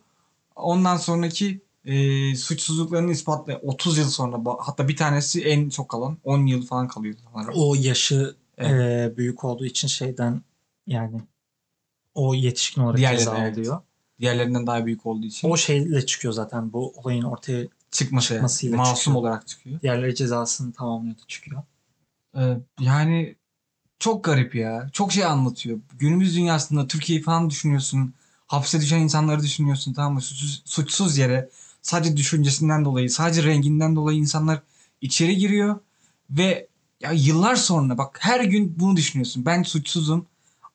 Ondan 0.55 0.97
sonraki 0.97 1.61
e, 1.85 2.35
suçsuzluklarını 2.35 3.11
ispatlıyor. 3.11 3.59
30 3.63 3.97
yıl 3.97 4.09
sonra 4.09 4.37
hatta 4.59 4.87
bir 4.87 4.95
tanesi 4.95 5.43
en 5.43 5.69
çok 5.69 5.89
kalan 5.89 6.17
10 6.23 6.45
yıl 6.45 6.65
falan 6.65 6.87
kalıyor. 6.87 7.15
sanırım. 7.33 7.53
O 7.57 7.75
yaşı 7.75 8.35
Evet. 8.57 9.13
e, 9.13 9.17
büyük 9.17 9.43
olduğu 9.43 9.65
için 9.65 9.87
şeyden 9.87 10.41
yani 10.87 11.21
o 12.13 12.33
yetişkin 12.35 12.81
olarak 12.81 12.97
Diğerleri, 12.97 13.19
ceza 13.19 13.37
evet. 13.37 13.57
alıyor. 13.57 13.81
Diğerlerinden 14.19 14.67
daha 14.67 14.85
büyük 14.85 15.05
olduğu 15.05 15.25
için. 15.25 15.49
O 15.49 15.57
şeyle 15.57 16.05
çıkıyor 16.05 16.33
zaten 16.33 16.73
bu 16.73 16.93
olayın 16.95 17.23
ortaya 17.23 17.67
çıkması 17.91 18.27
çıkmasıyla 18.27 18.77
masum 18.77 18.95
çıkıyor. 18.95 19.17
olarak 19.17 19.47
çıkıyor. 19.47 19.81
diğerleri 19.81 20.15
cezasını 20.15 20.73
tamamlıyordu 20.73 21.21
çıkıyor. 21.27 21.63
Ee, 22.37 22.57
yani 22.79 23.35
çok 23.99 24.23
garip 24.23 24.55
ya. 24.55 24.89
Çok 24.93 25.13
şey 25.13 25.25
anlatıyor. 25.25 25.79
Günümüz 25.99 26.35
dünyasında 26.35 26.87
Türkiye'yi 26.87 27.23
falan 27.23 27.49
düşünüyorsun. 27.49 28.13
Hapse 28.47 28.81
düşen 28.81 28.99
insanları 28.99 29.43
düşünüyorsun 29.43 29.93
tamam 29.93 30.13
mı? 30.13 30.21
Suçsuz, 30.21 30.61
suçsuz 30.65 31.17
yere 31.17 31.49
sadece 31.81 32.17
düşüncesinden 32.17 32.85
dolayı, 32.85 33.09
sadece 33.09 33.43
renginden 33.43 33.95
dolayı 33.95 34.17
insanlar 34.19 34.61
içeri 35.01 35.37
giriyor 35.37 35.79
ve 36.29 36.67
ya 37.01 37.11
yıllar 37.11 37.55
sonra 37.55 37.97
bak 37.97 38.17
her 38.21 38.43
gün 38.43 38.75
bunu 38.79 38.95
düşünüyorsun. 38.95 39.45
Ben 39.45 39.63
suçsuzum 39.63 40.25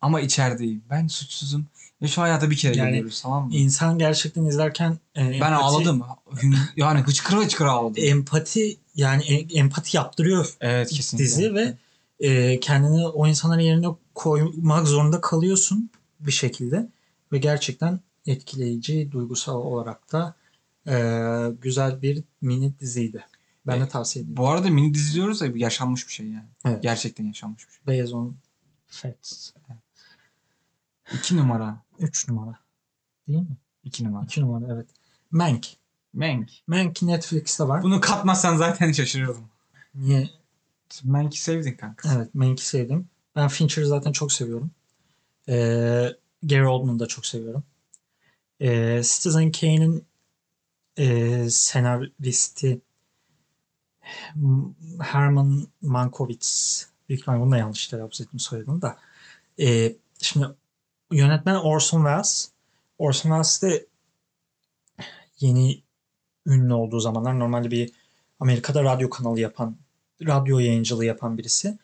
ama 0.01 0.21
içerideyim. 0.21 0.83
Ben 0.91 1.07
suçsuzum. 1.07 1.67
Ve 2.03 2.09
şu 2.09 2.23
hayata 2.23 2.51
bir 2.51 2.57
kere 2.57 2.77
Yani 2.77 2.91
geliyoruz 2.91 3.21
tamam 3.23 3.47
mı? 3.49 3.55
İnsan 3.55 3.99
gerçekten 3.99 4.45
izlerken 4.45 4.99
e, 5.17 5.21
ben 5.31 5.41
empati- 5.41 5.55
ağladım. 5.55 6.03
Hün- 6.33 6.57
Yani 6.77 7.01
hıçkıra 7.01 7.41
hıçkıra 7.41 7.71
ağladım. 7.73 8.03
Empati 8.05 8.77
yani 8.95 9.23
e- 9.23 9.59
empati 9.59 9.97
yaptırıyor 9.97 10.55
evet 10.61 10.91
kesinlikle. 10.91 11.25
dizi 11.25 11.55
ve 11.55 11.75
e, 12.21 12.61
kendini 12.61 13.07
o 13.09 13.27
insanların 13.27 13.61
yerine 13.61 13.87
koymak 14.15 14.87
zorunda 14.87 15.21
kalıyorsun 15.21 15.91
bir 16.21 16.33
şekilde 16.33 16.89
ve 17.33 17.39
gerçekten 17.39 18.01
etkileyici 18.27 19.09
duygusal 19.13 19.55
olarak 19.55 20.13
da 20.13 20.35
e, 20.87 20.95
güzel 21.63 22.03
bir 22.03 22.25
mini 22.41 22.79
diziydi. 22.81 23.25
Ben 23.67 23.81
de 23.81 23.85
E, 23.85 23.89
tavsiye 23.89 24.23
ediyorum. 24.23 24.43
Bu 24.45 24.49
arada 24.49 24.71
mini 24.71 24.95
dizi 24.95 25.15
diyoruz 25.15 25.41
ya 25.43 25.53
yaşanmış 25.55 26.09
bir 26.09 26.13
şey 26.13 26.27
yani. 26.27 26.49
Evet. 26.65 26.83
Gerçekten 26.83 27.25
yaşanmış 27.25 27.67
bir 27.69 27.73
şey. 27.73 28.03
Based 28.03 28.13
on 28.15 28.37
Facts. 28.87 29.51
İki 31.15 31.37
numara. 31.37 31.83
3 31.99 32.29
numara. 32.29 32.59
Değil 33.29 33.39
mi? 33.39 33.57
İki 33.85 34.05
numara. 34.05 34.25
2 34.25 34.41
numara 34.41 34.65
evet. 34.75 34.87
Mank. 35.31 35.67
Mank. 36.15 36.51
Mank 36.67 37.03
Netflix'te 37.03 37.69
var. 37.69 37.83
Bunu 37.83 38.01
katmazsan 38.01 38.57
zaten 38.57 38.93
şaşırırdım. 38.93 39.45
Niye? 39.95 40.31
Mank'i 41.05 41.41
sevdin 41.41 41.77
kanka. 41.77 42.15
Evet 42.17 42.35
Mank'i 42.35 42.67
sevdim. 42.67 43.09
Ben 43.37 43.49
Fincher'ı 43.49 43.87
zaten 43.87 44.13
çok 44.13 44.33
seviyorum. 44.33 44.71
Ee, 45.49 46.09
Gary 46.43 46.67
Oldman'ı 46.67 46.99
da 46.99 47.07
çok 47.07 47.27
seviyorum. 47.27 47.65
Ee, 48.61 49.01
Citizen 49.05 49.53
Kane'in 49.53 50.07
e, 50.99 51.51
senaristi 51.51 52.81
Herman 55.01 55.67
Mankiewicz 55.83 56.87
büyük 57.09 57.21
ihtimalle 57.21 57.41
bunu 57.41 57.53
da 57.53 57.57
yanlış 57.57 57.89
telaffuz 57.89 58.21
ettim 58.21 58.41
soyadını 58.41 58.83
da. 58.83 58.99
Ee, 59.61 59.97
şimdi 60.23 60.47
yönetmen 61.13 61.55
Orson 61.55 61.99
Welles. 61.99 62.51
Orson 62.99 63.31
Welles 63.31 63.63
de 63.63 63.87
yeni 65.41 65.83
ünlü 66.47 66.73
olduğu 66.73 67.01
zamanlar 67.01 67.39
normalde 67.39 67.71
bir 67.71 67.93
Amerika'da 68.41 68.85
radyo 68.85 69.11
kanalı 69.11 69.41
yapan, 69.41 69.77
radyo 70.27 70.59
yayıncılığı 70.59 71.05
yapan 71.05 71.39
birisi. 71.39 71.79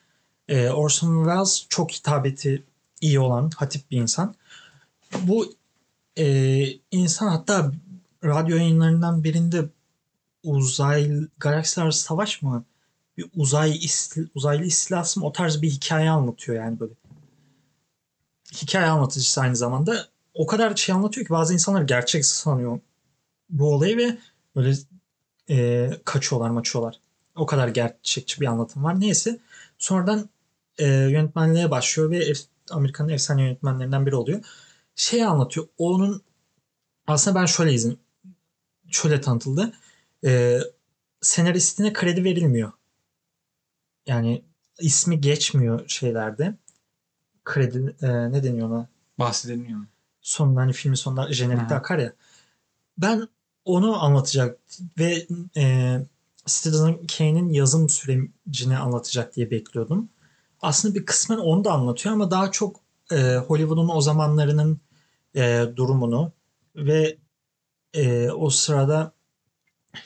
Ee, 0.49 0.70
Orson 0.70 1.25
Welles 1.25 1.66
çok 1.68 1.92
hitabeti 1.92 2.62
iyi 3.01 3.20
olan, 3.20 3.51
hatip 3.57 3.90
bir 3.90 3.96
insan. 3.96 4.35
Bu 5.22 5.55
e, 6.18 6.66
insan 6.90 7.29
hatta 7.29 7.72
radyo 8.25 8.57
yayınlarından 8.57 9.25
birinde 9.25 9.64
uzay, 10.42 11.11
galaksiler 11.38 11.90
savaş 11.90 12.42
mı? 12.42 12.64
Bir 13.16 13.27
uzay 13.37 13.77
istil, 13.77 14.29
uzaylı 14.35 14.64
istilası 14.64 15.20
mı? 15.20 15.27
O 15.27 15.33
tarz 15.33 15.62
bir 15.62 15.70
hikaye 15.70 16.11
anlatıyor 16.11 16.64
yani 16.64 16.81
böyle. 16.81 16.92
Hikaye 18.53 18.87
anlatıcısı 18.87 19.40
aynı 19.40 19.57
zamanda. 19.57 20.09
O 20.35 20.46
kadar 20.46 20.77
şey 20.77 20.94
anlatıyor 20.94 21.27
ki 21.27 21.31
bazı 21.31 21.55
insanlar 21.55 21.83
gerçek 21.83 22.27
sanıyor 22.27 22.81
bu 23.51 23.75
olayı 23.75 23.96
ve 23.96 24.18
böyle 24.57 24.77
e, 25.51 25.90
kaçıyorlar 26.05 26.51
maçıyorlar. 26.51 27.01
O 27.37 27.46
kadar 27.46 27.68
gerçekçi 27.68 28.40
bir 28.40 28.46
anlatım 28.46 28.85
var. 28.85 29.01
Neyse 29.01 29.38
sonradan 29.79 30.29
e, 30.79 30.87
yönetmenliğe 30.87 31.70
başlıyor 31.70 32.11
ve 32.11 32.18
ef- 32.31 32.46
Amerika'nın 32.70 33.09
efsane 33.09 33.42
yönetmenlerinden 33.42 34.07
biri 34.07 34.14
oluyor. 34.16 34.44
Şey 34.96 35.25
anlatıyor. 35.25 35.68
Onun 35.79 36.22
aslında 37.07 37.40
ben 37.40 37.46
şöyle 37.46 37.72
izin 37.72 37.99
şöyle 38.90 39.20
tanıtıldı. 39.20 39.72
E, 40.25 40.61
senaristine 41.20 41.92
kredi 41.92 42.25
verilmiyor. 42.25 42.72
Yani 44.07 44.42
ismi 44.79 45.20
geçmiyor 45.20 45.88
şeylerde. 45.88 46.55
Kredi 47.44 47.96
e, 48.03 48.33
ne 48.33 48.44
deniyor 48.44 48.70
ona? 48.70 48.88
Bahsedilmiyor. 49.18 49.81
sonunda 50.20 50.61
hani 50.61 50.72
filmin 50.72 50.94
sonunda 50.94 51.33
jenerikte 51.33 51.75
akar 51.75 51.99
ya. 51.99 52.12
Ben 52.99 53.29
onu 53.64 54.05
anlatacak 54.05 54.59
ve 54.99 55.27
e, 55.57 56.01
Citizen 56.46 57.06
Kane'in 57.18 57.48
yazım 57.48 57.88
sürecini 57.88 58.78
anlatacak 58.78 59.37
diye 59.37 59.50
bekliyordum. 59.50 60.09
Aslında 60.62 60.94
bir 60.94 61.06
kısmen 61.06 61.38
onu 61.38 61.64
da 61.64 61.72
anlatıyor 61.72 62.14
ama 62.14 62.30
daha 62.30 62.50
çok 62.50 62.80
e, 63.12 63.37
Hollywood'un 63.37 63.88
o 63.88 64.00
zamanlarının 64.00 64.80
e, 65.35 65.66
durumunu 65.76 66.32
ve 66.76 67.18
Ee, 67.96 68.30
o 68.30 68.50
sırada 68.50 69.12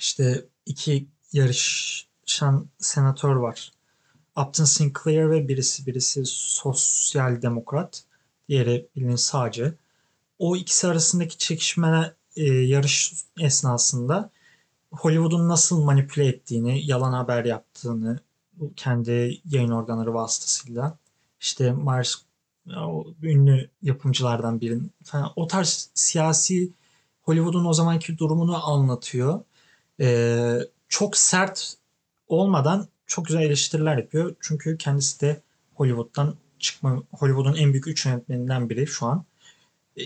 işte 0.00 0.44
iki 0.66 1.07
yarışan 1.33 2.68
senatör 2.79 3.37
var. 3.37 3.72
Upton 4.37 4.64
Sinclair 4.64 5.31
ve 5.31 5.48
birisi 5.48 5.87
birisi 5.87 6.22
sosyal 6.26 7.42
demokrat. 7.42 8.05
Diğeri 8.48 8.88
bildiğin 8.96 9.16
sağcı. 9.16 9.74
O 10.38 10.57
ikisi 10.57 10.87
arasındaki 10.87 11.38
çekişme 11.38 12.14
e, 12.37 12.44
yarış 12.44 13.14
esnasında 13.40 14.31
Hollywood'un 14.90 15.48
nasıl 15.48 15.85
manipüle 15.85 16.26
ettiğini, 16.26 16.87
yalan 16.87 17.12
haber 17.12 17.44
yaptığını 17.44 18.20
kendi 18.76 19.40
yayın 19.44 19.70
organları 19.70 20.14
vasıtasıyla 20.14 20.98
işte 21.40 21.72
Mars 21.72 22.16
o 22.76 23.07
ünlü 23.22 23.68
yapımcılardan 23.83 24.61
birinin 24.61 24.92
falan 25.05 25.33
o 25.37 25.46
tarz 25.46 25.90
siyasi 25.94 26.70
Hollywood'un 27.22 27.64
o 27.64 27.72
zamanki 27.72 28.18
durumunu 28.18 28.68
anlatıyor. 28.70 29.40
Ee, 30.00 30.59
çok 30.88 31.16
sert 31.16 31.74
olmadan 32.29 32.88
çok 33.07 33.26
güzel 33.26 33.40
eleştiriler 33.40 33.96
yapıyor. 33.98 34.35
Çünkü 34.40 34.79
kendisi 34.79 35.20
de 35.20 35.42
Hollywood'dan 35.74 36.35
çıkma 36.59 37.03
Hollywood'un 37.12 37.57
en 37.57 37.72
büyük 37.72 37.87
üç 37.87 38.07
yönetmeninden 38.07 38.70
biri 38.70 38.87
şu 38.87 39.07
an. 39.07 39.24
Ee, 39.96 40.05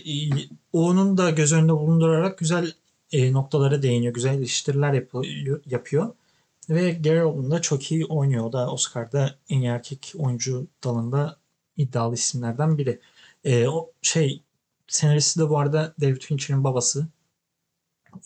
onun 0.73 1.19
da 1.19 1.31
göz 1.31 1.53
önünde 1.53 1.73
bulundurarak 1.73 2.39
güzel 2.39 2.73
e, 3.15 3.33
noktalara 3.33 3.83
değiniyor. 3.83 4.15
Güzel 4.15 4.35
eleştiriler 4.35 4.93
yapıyor, 4.93 5.61
yapıyor. 5.67 6.15
Ve 6.71 6.91
Gary 6.91 7.23
Oldman 7.23 7.51
da 7.51 7.63
çok 7.63 7.93
iyi 7.93 8.07
oynuyor. 8.07 8.45
O 8.45 8.53
da 8.53 8.71
Oscar'da 8.71 9.35
en 9.49 9.61
iyi 9.61 9.69
erkek 9.69 10.13
oyuncu 10.19 10.67
dalında 10.85 11.37
iddialı 11.77 12.15
isimlerden 12.15 12.79
biri. 12.79 13.01
E, 13.45 13.69
o 13.69 13.91
şey 14.03 14.43
senaristi 14.89 15.41
de 15.41 15.49
bu 15.49 15.59
arada 15.59 15.95
David 16.01 16.23
Fincher'ın 16.23 16.65
babası. 16.65 17.09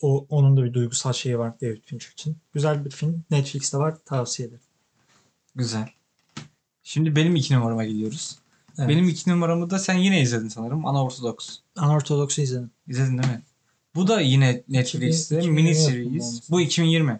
O 0.01 0.25
onun 0.29 0.57
da 0.57 0.63
bir 0.63 0.73
duygusal 0.73 1.13
şeyi 1.13 1.39
var 1.39 1.61
David 1.61 1.83
Fincher 1.85 2.11
için. 2.11 2.37
Güzel 2.53 2.85
bir 2.85 2.89
film. 2.89 3.23
Netflix'te 3.31 3.77
var. 3.77 3.97
Tavsiye 4.05 4.47
ederim. 4.47 4.63
Güzel. 5.55 5.89
Şimdi 6.83 7.15
benim 7.15 7.35
iki 7.35 7.55
numarama 7.55 7.85
gidiyoruz. 7.85 8.39
Evet. 8.77 8.89
Benim 8.89 9.09
iki 9.09 9.29
numaramı 9.29 9.69
da 9.69 9.79
sen 9.79 9.93
yine 9.93 10.21
izledin 10.21 10.47
sanırım. 10.47 10.85
Unorthodox. 10.85 11.59
Unorthodox'u 11.77 12.41
izledim. 12.41 12.71
İzledin 12.87 13.17
değil 13.17 13.33
mi? 13.33 13.41
Bu 13.95 14.07
da 14.07 14.21
yine 14.21 14.63
Netflix'te 14.69 15.37
2020 15.37 15.61
mini 15.61 15.75
series. 15.75 16.49
Bu 16.49 16.61
2020. 16.61 17.19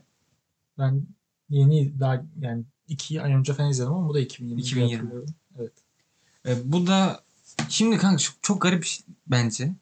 Ben 0.77 1.03
yeni 1.49 1.99
daha 1.99 2.25
yani 2.39 2.63
iki 2.87 3.21
ay 3.21 3.33
önce 3.33 3.53
falan 3.53 3.69
izledim 3.69 3.93
ama 3.93 4.09
bu 4.09 4.13
da 4.13 4.19
2020. 4.19 4.61
2020. 4.61 4.95
hatırlıyorum. 4.95 5.33
Evet. 5.59 5.71
E, 6.47 6.71
bu 6.71 6.87
da 6.87 7.23
şimdi 7.69 7.97
kanka 7.97 8.17
çok, 8.17 8.35
çok 8.41 8.61
garip 8.61 8.85
şey 8.85 9.05
bence. 9.27 9.73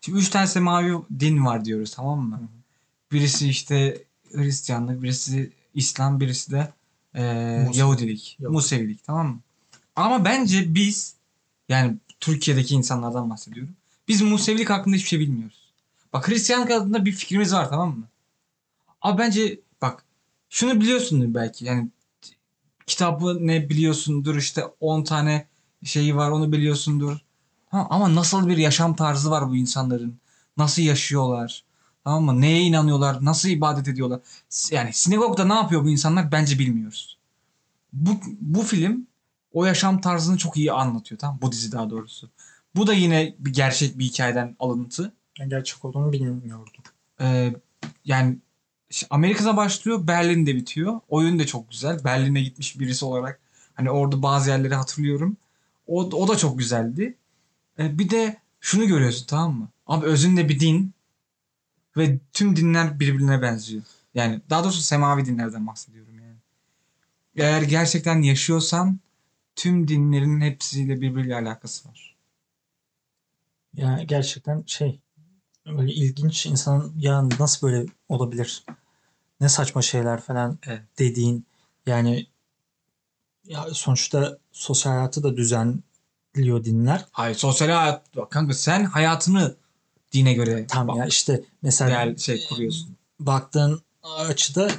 Şimdi 0.00 0.18
üç 0.18 0.28
tane 0.28 0.46
semavi 0.46 0.94
din 1.20 1.44
var 1.44 1.64
diyoruz 1.64 1.94
tamam 1.94 2.20
mı? 2.20 2.36
Hı 2.36 2.42
hı. 2.42 2.48
Birisi 3.12 3.48
işte 3.48 4.04
Hristiyanlık, 4.32 5.02
birisi 5.02 5.52
İslam, 5.74 6.20
birisi 6.20 6.52
de 6.52 6.72
e, 7.14 7.22
Musevi. 7.66 7.78
Yahudilik, 7.78 8.36
Yahudi. 8.40 8.54
Musevilik 8.54 9.04
tamam 9.04 9.28
mı? 9.28 9.40
Ama 9.96 10.24
bence 10.24 10.74
biz 10.74 11.14
yani 11.68 11.96
Türkiye'deki 12.20 12.74
insanlardan 12.74 13.30
bahsediyorum. 13.30 13.74
Biz 14.08 14.22
Musevilik 14.22 14.70
hakkında 14.70 14.96
hiçbir 14.96 15.08
şey 15.08 15.20
bilmiyoruz. 15.20 15.69
Bak 16.12 16.28
Hristiyanlık 16.28 16.70
hakkında 16.70 17.04
bir 17.04 17.12
fikrimiz 17.12 17.52
var 17.52 17.68
tamam 17.70 17.98
mı? 17.98 18.08
Ama 19.00 19.18
bence 19.18 19.60
bak 19.82 20.04
şunu 20.48 20.80
biliyorsundur 20.80 21.34
belki 21.34 21.64
yani 21.64 21.90
kitabı 22.86 23.46
ne 23.46 23.68
biliyorsundur 23.70 24.36
işte 24.36 24.64
10 24.80 25.04
tane 25.04 25.46
şeyi 25.84 26.16
var 26.16 26.30
onu 26.30 26.52
biliyorsundur. 26.52 27.18
Ha, 27.70 27.86
ama 27.90 28.14
nasıl 28.14 28.48
bir 28.48 28.56
yaşam 28.56 28.96
tarzı 28.96 29.30
var 29.30 29.48
bu 29.48 29.56
insanların? 29.56 30.18
Nasıl 30.56 30.82
yaşıyorlar? 30.82 31.64
Tamam 32.04 32.24
mı? 32.24 32.40
Neye 32.40 32.60
inanıyorlar? 32.62 33.24
Nasıl 33.24 33.48
ibadet 33.48 33.88
ediyorlar? 33.88 34.20
Yani 34.70 34.92
sinagogda 34.92 35.44
ne 35.44 35.54
yapıyor 35.54 35.84
bu 35.84 35.90
insanlar 35.90 36.32
bence 36.32 36.58
bilmiyoruz. 36.58 37.18
Bu, 37.92 38.10
bu 38.40 38.62
film 38.62 39.06
o 39.52 39.64
yaşam 39.64 40.00
tarzını 40.00 40.38
çok 40.38 40.56
iyi 40.56 40.72
anlatıyor 40.72 41.18
tamam? 41.18 41.38
Bu 41.42 41.52
dizi 41.52 41.72
daha 41.72 41.90
doğrusu. 41.90 42.30
Bu 42.76 42.86
da 42.86 42.92
yine 42.94 43.34
bir 43.38 43.52
gerçek 43.52 43.98
bir 43.98 44.04
hikayeden 44.04 44.56
alıntı. 44.60 45.12
Ben 45.40 45.48
gerçek 45.48 45.84
olduğunu 45.84 46.12
bilmiyordum. 46.12 46.82
Ee, 47.20 47.54
yani 48.04 48.38
Amerika'da 49.10 49.56
başlıyor, 49.56 50.06
Berlin'de 50.06 50.56
bitiyor. 50.56 51.00
Oyun 51.08 51.38
da 51.38 51.46
çok 51.46 51.70
güzel. 51.70 52.04
Berlin'e 52.04 52.42
gitmiş 52.42 52.80
birisi 52.80 53.04
olarak 53.04 53.40
hani 53.74 53.90
orada 53.90 54.22
bazı 54.22 54.50
yerleri 54.50 54.74
hatırlıyorum. 54.74 55.36
O, 55.86 56.00
o 56.00 56.28
da 56.28 56.36
çok 56.36 56.58
güzeldi. 56.58 57.14
Ee, 57.78 57.98
bir 57.98 58.10
de 58.10 58.36
şunu 58.60 58.86
görüyorsun 58.86 59.26
tamam 59.26 59.54
mı? 59.54 59.68
Abi 59.86 60.06
özünde 60.06 60.48
bir 60.48 60.60
din 60.60 60.92
ve 61.96 62.18
tüm 62.32 62.56
dinler 62.56 63.00
birbirine 63.00 63.42
benziyor. 63.42 63.82
Yani 64.14 64.40
daha 64.50 64.64
doğrusu 64.64 64.80
semavi 64.80 65.24
dinlerden 65.24 65.66
bahsediyorum 65.66 66.14
yani. 66.20 66.36
Eğer 67.36 67.62
gerçekten 67.62 68.22
yaşıyorsan 68.22 68.98
tüm 69.56 69.88
dinlerin 69.88 70.40
hepsiyle 70.40 71.00
birbiriyle 71.00 71.34
alakası 71.34 71.88
var. 71.88 72.16
Yani 73.74 74.06
gerçekten 74.06 74.62
şey 74.66 75.00
böyle 75.78 75.92
ilginç 75.92 76.46
insan 76.46 76.92
ya 76.98 77.28
nasıl 77.38 77.66
böyle 77.66 77.86
olabilir? 78.08 78.64
Ne 79.40 79.48
saçma 79.48 79.82
şeyler 79.82 80.20
falan 80.20 80.58
Evet. 80.66 80.82
dediğin 80.98 81.46
yani 81.86 82.26
ya 83.44 83.66
sonuçta 83.72 84.38
sosyal 84.52 84.92
hayatı 84.92 85.22
da 85.22 85.36
düzenliyor 85.36 86.64
dinler. 86.64 87.04
Hayır 87.12 87.34
sosyal 87.34 87.68
hayat 87.68 88.16
bak 88.16 88.30
kanka 88.30 88.54
sen 88.54 88.84
hayatını 88.84 89.54
dine 90.12 90.32
göre 90.34 90.66
Tam 90.66 90.88
bak- 90.88 90.96
ya 90.96 91.06
işte 91.06 91.42
mesela 91.62 91.90
değer 91.90 92.16
şey 92.16 92.46
kuruyorsun. 92.48 92.96
baktığın 93.20 93.82
açıda 94.02 94.70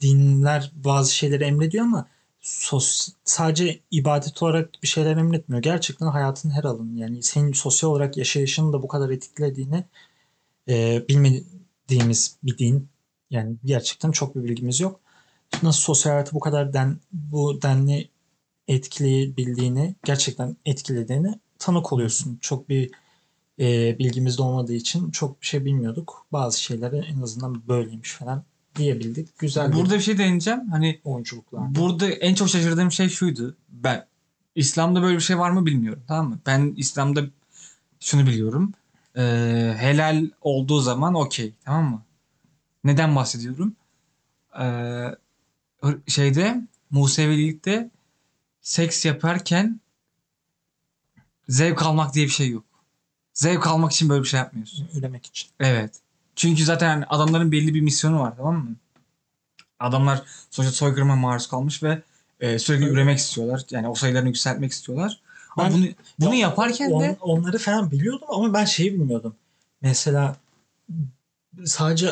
dinler 0.00 0.72
bazı 0.74 1.14
şeyleri 1.14 1.44
emrediyor 1.44 1.84
ama 1.84 2.06
sos, 2.40 3.08
sadece 3.24 3.80
ibadet 3.90 4.42
olarak 4.42 4.70
bir 4.82 4.88
şeyler 4.88 5.16
emretmiyor. 5.16 5.62
Gerçekten 5.62 6.06
hayatın 6.06 6.50
her 6.50 6.64
alanı 6.64 6.98
yani 6.98 7.22
senin 7.22 7.52
sosyal 7.52 7.90
olarak 7.90 8.16
yaşayışını 8.16 8.72
da 8.72 8.82
bu 8.82 8.88
kadar 8.88 9.10
etkilediğini 9.10 9.84
e, 10.70 11.04
bilmediğimiz 11.08 12.36
bir 12.42 12.58
din. 12.58 12.88
Yani 13.30 13.56
gerçekten 13.64 14.10
çok 14.10 14.36
bir 14.36 14.44
bilgimiz 14.44 14.80
yok. 14.80 15.00
Nasıl 15.62 15.80
sosyal 15.80 16.12
hayatı 16.12 16.34
bu 16.34 16.40
kadar 16.40 16.72
den, 16.72 16.96
bu 17.12 17.62
denli 17.62 18.08
etkileyebildiğini, 18.68 19.94
gerçekten 20.04 20.56
etkilediğini 20.64 21.34
tanık 21.58 21.92
oluyorsun. 21.92 22.38
Çok 22.40 22.68
bir 22.68 22.90
e, 23.60 23.98
bilgimiz 23.98 24.38
de 24.38 24.42
olmadığı 24.42 24.74
için 24.74 25.10
çok 25.10 25.42
bir 25.42 25.46
şey 25.46 25.64
bilmiyorduk. 25.64 26.26
Bazı 26.32 26.62
şeyleri 26.62 26.96
en 26.96 27.22
azından 27.22 27.68
böyleymiş 27.68 28.12
falan 28.12 28.44
diyebildik. 28.76 29.38
Güzel 29.38 29.72
Burada 29.72 29.94
bir 29.94 29.98
bir 29.98 30.04
şey 30.04 30.18
değineceğim. 30.18 30.68
Hani 30.70 31.00
oyunculuklar. 31.04 31.74
burada 31.74 32.08
en 32.08 32.34
çok 32.34 32.48
şaşırdığım 32.48 32.92
şey 32.92 33.08
şuydu. 33.08 33.56
Ben 33.68 34.06
İslam'da 34.54 35.02
böyle 35.02 35.16
bir 35.16 35.22
şey 35.22 35.38
var 35.38 35.50
mı 35.50 35.66
bilmiyorum. 35.66 36.02
Tamam 36.08 36.28
mı? 36.28 36.38
Ben 36.46 36.74
İslam'da 36.76 37.24
şunu 38.00 38.26
biliyorum. 38.26 38.72
Ee, 39.16 39.74
helal 39.78 40.26
olduğu 40.40 40.80
zaman 40.80 41.14
okey. 41.14 41.54
Tamam 41.64 41.90
mı? 41.90 42.02
Neden 42.84 43.16
bahsediyorum? 43.16 43.76
Ee, 44.60 45.06
şeyde 46.06 46.60
Musevilikte 46.90 47.90
seks 48.60 49.04
yaparken 49.04 49.80
zevk 51.48 51.82
almak 51.82 52.14
diye 52.14 52.26
bir 52.26 52.30
şey 52.30 52.50
yok. 52.50 52.64
Zevk 53.34 53.66
almak 53.66 53.92
için 53.92 54.08
böyle 54.08 54.22
bir 54.22 54.28
şey 54.28 54.38
yapmıyorsun. 54.38 54.88
Üremek 54.94 55.26
için. 55.26 55.50
Evet. 55.60 55.94
Çünkü 56.36 56.64
zaten 56.64 57.04
adamların 57.08 57.52
belli 57.52 57.74
bir 57.74 57.80
misyonu 57.80 58.20
var 58.20 58.36
tamam 58.36 58.56
mı? 58.56 58.76
Adamlar 59.80 60.22
sonuçta 60.50 60.74
soykırıma 60.74 61.16
maruz 61.16 61.46
kalmış 61.48 61.82
ve 61.82 62.02
e, 62.40 62.58
sürekli 62.58 62.84
Evet. 62.84 62.94
üremek 62.94 63.18
istiyorlar. 63.18 63.62
Yani 63.70 63.88
o 63.88 63.94
sayılarını 63.94 64.28
yükseltmek 64.28 64.72
istiyorlar. 64.72 65.20
Ama 65.56 65.68
Ben- 65.68 65.74
bunu 65.74 65.86
bunu 66.20 66.34
Ya, 66.34 66.40
yaparken 66.40 66.90
on- 66.90 67.02
de 67.02 67.16
onları 67.20 67.58
falan 67.58 67.90
biliyordum 67.90 68.28
ama 68.30 68.54
ben 68.54 68.64
şeyi 68.64 68.92
bilmiyordum. 68.92 69.34
Mesela 69.82 70.36
sadece 71.64 72.10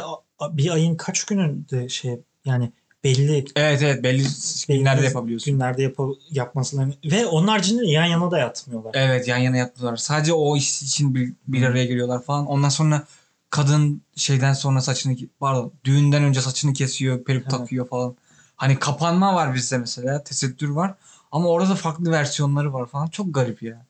bir 0.50 0.70
ayın 0.70 0.96
kaç 0.96 1.24
gününde 1.24 1.88
şey 1.88 2.20
yani 2.44 2.72
belli 3.04 3.44
evet 3.56 3.82
evet 3.82 4.02
belli 4.02 4.22
günlerde 4.68 4.98
belli 4.98 5.06
yapabiliyorsun. 5.06 5.52
Günlerde 5.52 5.82
yap 5.82 5.96
yapmasılarını 6.30 6.94
ve 7.04 7.26
onun 7.26 7.48
haricinde 7.48 7.86
yan 7.86 8.04
yana 8.04 8.30
da 8.30 8.38
yatmıyorlar. 8.38 8.92
Evet 8.94 9.28
yan 9.28 9.38
yana 9.38 9.56
yattılar. 9.56 9.96
Sadece 9.96 10.32
o 10.32 10.56
iş 10.56 10.82
için 10.82 11.14
bir, 11.14 11.32
bir 11.48 11.62
araya 11.62 11.84
geliyorlar 11.84 12.22
falan. 12.22 12.46
Ondan 12.46 12.68
sonra 12.68 13.04
kadın 13.50 14.02
şeyden 14.16 14.52
sonra 14.52 14.80
saçını 14.80 15.16
pardon 15.40 15.72
düğünden 15.84 16.22
önce 16.22 16.40
saçını 16.40 16.72
kesiyor, 16.72 17.24
peruk 17.24 17.42
Evet. 17.42 17.50
takıyor 17.50 17.88
falan. 17.88 18.16
Hani 18.56 18.78
kapanma 18.78 19.34
var 19.34 19.54
bizde 19.54 19.78
mesela, 19.78 20.24
tesettür 20.24 20.68
var. 20.68 20.94
Ama 21.32 21.48
orada 21.48 21.70
da 21.70 21.74
farklı 21.74 22.10
versiyonları 22.10 22.72
var 22.72 22.86
falan. 22.86 23.06
Çok 23.06 23.34
garip 23.34 23.62
ya. 23.62 23.86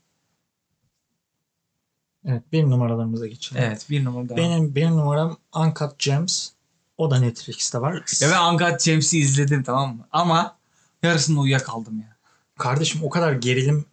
Evet, 2.24 2.42
benim 2.52 2.70
numaralarımıza 2.70 3.26
geçelim. 3.26 3.62
Evet 3.62 3.86
bir 3.90 4.04
numara 4.04 4.28
daha. 4.28 4.36
Benim 4.38 4.74
benim 4.74 4.96
numaram 4.96 5.36
Uncut 5.54 5.98
Gems. 5.98 6.48
O 6.98 7.10
da 7.10 7.18
Netflix'te 7.20 7.80
var. 7.80 8.04
Ya 8.20 8.30
ben 8.30 8.54
Uncut 8.54 8.80
James'i 8.82 9.18
izledim 9.18 9.62
tamam 9.62 9.96
mı? 9.96 10.06
Ama 10.12 10.56
yarısında 11.02 11.40
uyuyakaldım 11.40 11.98
ya. 12.00 12.16
Kardeşim 12.58 13.00
o 13.04 13.10
kadar 13.10 13.32
gerilim 13.32 13.84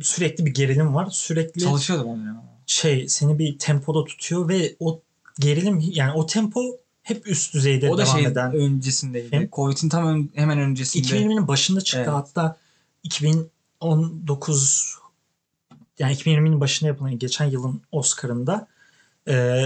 sürekli 0.00 0.46
bir 0.46 0.54
gerilim 0.54 0.94
var. 0.94 1.08
Sürekli 1.10 1.60
Çalışıyordum 1.60 2.06
onu 2.08 2.26
ya. 2.26 2.42
şey 2.66 3.08
seni 3.08 3.38
bir 3.38 3.58
tempoda 3.58 4.04
tutuyor 4.04 4.48
ve 4.48 4.76
o 4.80 5.00
gerilim 5.40 5.78
yani 5.92 6.12
o 6.12 6.26
tempo 6.26 6.60
hep 7.02 7.26
üst 7.26 7.54
düzeyde 7.54 7.90
O 7.90 7.98
da 7.98 8.02
devam 8.04 8.16
şey 8.16 8.24
eden. 8.26 8.52
öncesindeydi. 8.54 9.48
Covid'in 9.52 9.88
tam 9.88 10.06
ön- 10.06 10.30
hemen 10.34 10.58
öncesinde. 10.58 11.02
2020'nin 11.06 11.48
başında 11.48 11.80
çıktı 11.80 11.98
Evet. 11.98 12.08
hatta 12.08 12.56
2019 13.02 14.98
yani 15.98 16.14
2020'nin 16.14 16.60
başında 16.60 16.88
yapılan 16.88 17.18
geçen 17.18 17.44
yılın 17.44 17.82
Oscar'ında 17.92 18.68
e, 19.28 19.64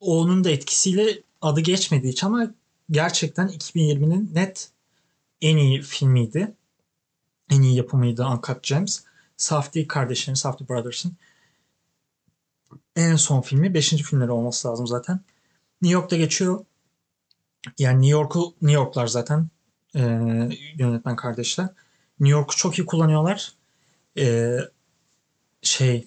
onun 0.00 0.44
da 0.44 0.50
etkisiyle 0.50 1.22
adı 1.42 1.60
geçmediği 1.60 2.12
için 2.12 2.26
ama 2.26 2.54
gerçekten 2.90 3.48
2020'nin 3.48 4.30
net 4.34 4.70
en 5.40 5.56
iyi 5.56 5.82
filmiydi. 5.82 6.54
En 7.50 7.62
iyi 7.62 7.76
yapımıydı 7.76 8.26
Uncut 8.26 8.62
Gems. 8.62 9.00
Safdie 9.36 9.88
kardeşlerin, 9.88 10.34
Safdie 10.34 10.68
Brothers'ın 10.68 11.16
en 12.96 13.16
son 13.16 13.40
filmi. 13.40 13.74
Beşinci 13.74 14.02
filmleri 14.02 14.30
olması 14.30 14.68
lazım 14.68 14.86
zaten. 14.86 15.20
New 15.82 15.94
York'ta 15.94 16.16
geçiyor. 16.16 16.64
Yani 17.78 17.96
New 17.96 18.12
York'u 18.12 18.54
New 18.62 18.72
York'lar 18.72 19.06
zaten 19.06 19.48
e, 19.94 20.00
yönetmen 20.74 21.16
kardeşler. 21.16 21.68
New 22.20 22.38
York'u 22.38 22.56
çok 22.56 22.78
iyi 22.78 22.86
kullanıyorlar. 22.86 23.52
E, 24.18 24.56
şey 25.62 26.06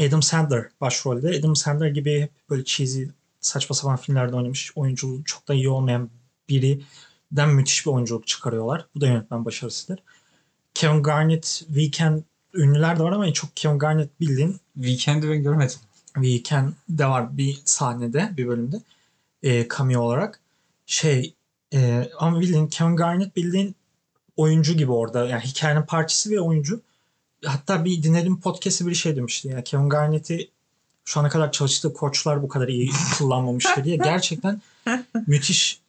Adam 0.00 0.22
Sandler 0.22 0.68
başrolde. 0.80 1.38
Adam 1.38 1.56
Sandler 1.56 1.88
gibi 1.88 2.20
hep 2.20 2.30
böyle 2.50 2.64
cheesy 2.64 3.04
saçma 3.40 3.76
sapan 3.76 3.96
filmlerde 3.96 4.36
oynamış. 4.36 4.72
Oyunculuğu 4.76 5.24
çok 5.24 5.48
da 5.48 5.54
iyi 5.54 5.68
olmayan 5.68 6.10
birinden 6.48 7.48
müthiş 7.48 7.86
bir 7.86 7.90
oyunculuk 7.90 8.26
çıkarıyorlar. 8.26 8.86
Bu 8.94 9.00
da 9.00 9.06
yönetmen 9.06 9.44
başarısıdır. 9.44 10.02
Kevin 10.74 11.02
Garnett, 11.02 11.44
Weekend 11.66 12.22
ünlüler 12.54 12.98
de 12.98 13.02
var 13.02 13.12
ama 13.12 13.32
çok 13.32 13.56
Kevin 13.56 13.78
Garnett 13.78 14.20
bildiğin 14.20 14.60
Weekend'i 14.74 15.30
ben 15.30 15.42
görmedim. 15.42 15.78
Weekend 16.14 16.72
de 16.88 17.06
var 17.06 17.36
bir 17.36 17.62
sahnede, 17.64 18.30
bir 18.36 18.48
bölümde. 18.48 18.76
E, 19.42 19.68
cameo 19.68 20.00
olarak. 20.00 20.40
Şey 20.86 21.34
e, 21.74 22.10
ama 22.18 22.40
bildiğin 22.40 22.66
Kevin 22.66 22.96
Garnett 22.96 23.36
bildiğin 23.36 23.76
oyuncu 24.36 24.74
gibi 24.74 24.92
orada. 24.92 25.26
Yani 25.26 25.42
hikayenin 25.42 25.82
parçası 25.82 26.30
ve 26.30 26.40
oyuncu. 26.40 26.80
Hatta 27.44 27.84
bir 27.84 28.02
dinlediğim 28.02 28.40
podcast'ı 28.40 28.86
bir 28.86 28.94
şey 28.94 29.16
demişti. 29.16 29.48
Yani 29.48 29.64
Kevin 29.64 29.88
Garnett'i 29.88 30.50
şu 31.04 31.20
ana 31.20 31.28
kadar 31.28 31.52
çalıştığı 31.52 31.92
koçlar 31.92 32.42
bu 32.42 32.48
kadar 32.48 32.68
iyi 32.68 32.90
kullanmamıştı 33.18 33.84
diye. 33.84 33.96
Gerçekten 33.96 34.62
müthiş 35.26 35.80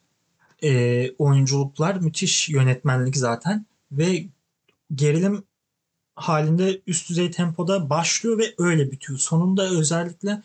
e, 0.64 1.12
oyunculuklar, 1.18 1.96
müthiş 1.96 2.50
yönetmenlik 2.50 3.18
zaten. 3.18 3.66
Ve 3.92 4.26
gerilim 4.96 5.44
halinde 6.16 6.82
üst 6.88 7.10
düzey 7.10 7.32
tempoda 7.32 7.90
başlıyor 7.90 8.38
ve 8.38 8.54
öyle 8.58 8.92
bitiyor. 8.92 9.20
Sonunda 9.20 9.70
özellikle 9.70 10.42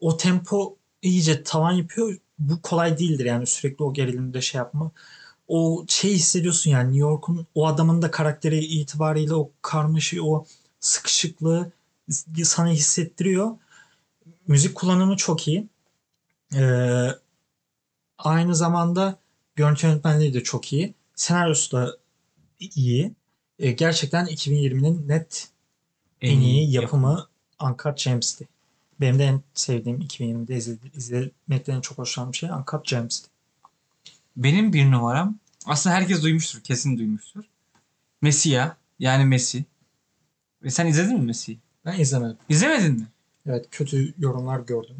o 0.00 0.16
tempo 0.16 0.76
iyice 1.02 1.42
tavan 1.42 1.72
yapıyor. 1.72 2.16
Bu 2.38 2.62
kolay 2.62 2.98
değildir 2.98 3.24
yani 3.24 3.46
sürekli 3.46 3.84
o 3.84 3.92
gerilimde 3.92 4.40
şey 4.40 4.58
yapma. 4.58 4.90
O 5.54 5.84
şey 5.88 6.14
hissediyorsun 6.14 6.70
yani 6.70 6.84
New 6.84 7.00
York'un 7.00 7.46
o 7.54 7.66
adamın 7.66 8.02
da 8.02 8.10
karakteri 8.10 8.58
itibariyle 8.58 9.34
o 9.34 9.50
karmaşı, 9.62 10.24
o 10.24 10.46
sıkışıklığı 10.80 11.72
sana 12.44 12.68
hissettiriyor. 12.68 13.56
Müzik 14.46 14.74
kullanımı 14.74 15.16
çok 15.16 15.48
iyi. 15.48 15.68
Ee, 16.54 17.08
aynı 18.18 18.54
zamanda 18.54 19.18
görüntü 19.56 19.86
yönetmenliği 19.86 20.34
de 20.34 20.42
çok 20.42 20.72
iyi. 20.72 20.94
Senaryosu 21.14 21.76
da 21.76 21.96
iyi. 22.60 23.12
Ee, 23.58 23.72
gerçekten 23.72 24.26
2020'nin 24.26 25.08
net 25.08 25.48
en 26.20 26.40
iyi 26.40 26.72
yapımı 26.72 27.28
Uncut 27.62 28.04
Gems'ti. 28.04 28.48
Benim 29.00 29.18
de 29.18 29.24
en 29.24 29.42
sevdiğim 29.54 30.00
2020'de 30.00 30.56
izledi, 30.56 30.90
izlemekten 30.94 31.76
en 31.76 31.80
çok 31.80 31.98
hoşlandığım 31.98 32.34
şey 32.34 32.50
Uncut 32.50 32.86
Gems'ti. 32.86 33.28
Benim 34.36 34.72
bir 34.72 34.90
numaram 34.90 35.41
aslında 35.66 35.96
herkes 35.96 36.22
duymuştur. 36.22 36.60
Kesin 36.60 36.98
duymuştur. 36.98 37.44
Messia 38.22 38.76
yani 38.98 39.24
Messi. 39.24 39.64
Ve 40.62 40.70
sen 40.70 40.86
izledin 40.86 41.18
mi 41.18 41.24
Messi'yi? 41.24 41.58
Ben 41.84 42.00
izlemedim. 42.00 42.36
İzlemedin 42.48 42.92
mi? 42.92 43.06
Evet 43.46 43.66
kötü 43.70 44.14
yorumlar 44.18 44.60
gördüm. 44.60 44.96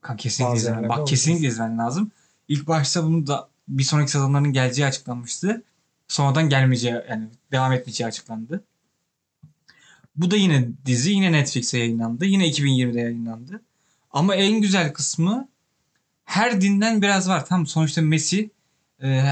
Kanka 0.00 0.22
kesinlikle 0.22 0.52
Bazı 0.54 0.66
izlemen. 0.66 0.88
Bak 0.88 0.98
oldu. 0.98 1.10
kesinlikle 1.10 1.48
izlemen 1.48 1.78
lazım. 1.78 2.10
İlk 2.48 2.66
başta 2.66 3.04
bunu 3.04 3.26
da 3.26 3.48
bir 3.68 3.82
sonraki 3.82 4.10
sezonların 4.10 4.52
geleceği 4.52 4.86
açıklanmıştı. 4.86 5.62
Sonradan 6.08 6.48
gelmeyeceği 6.48 6.94
yani 7.08 7.28
devam 7.52 7.72
etmeyeceği 7.72 8.08
açıklandı. 8.08 8.64
Bu 10.16 10.30
da 10.30 10.36
yine 10.36 10.68
dizi 10.86 11.10
yine 11.10 11.32
Netflix'e 11.32 11.78
yayınlandı. 11.78 12.24
Yine 12.24 12.48
2020'de 12.48 13.00
yayınlandı. 13.00 13.60
Ama 14.10 14.34
en 14.34 14.60
güzel 14.60 14.92
kısmı 14.92 15.48
her 16.24 16.60
dinden 16.60 17.02
biraz 17.02 17.28
var. 17.28 17.46
Tam 17.46 17.66
sonuçta 17.66 18.02
Messi 18.02 18.50
e, 19.02 19.24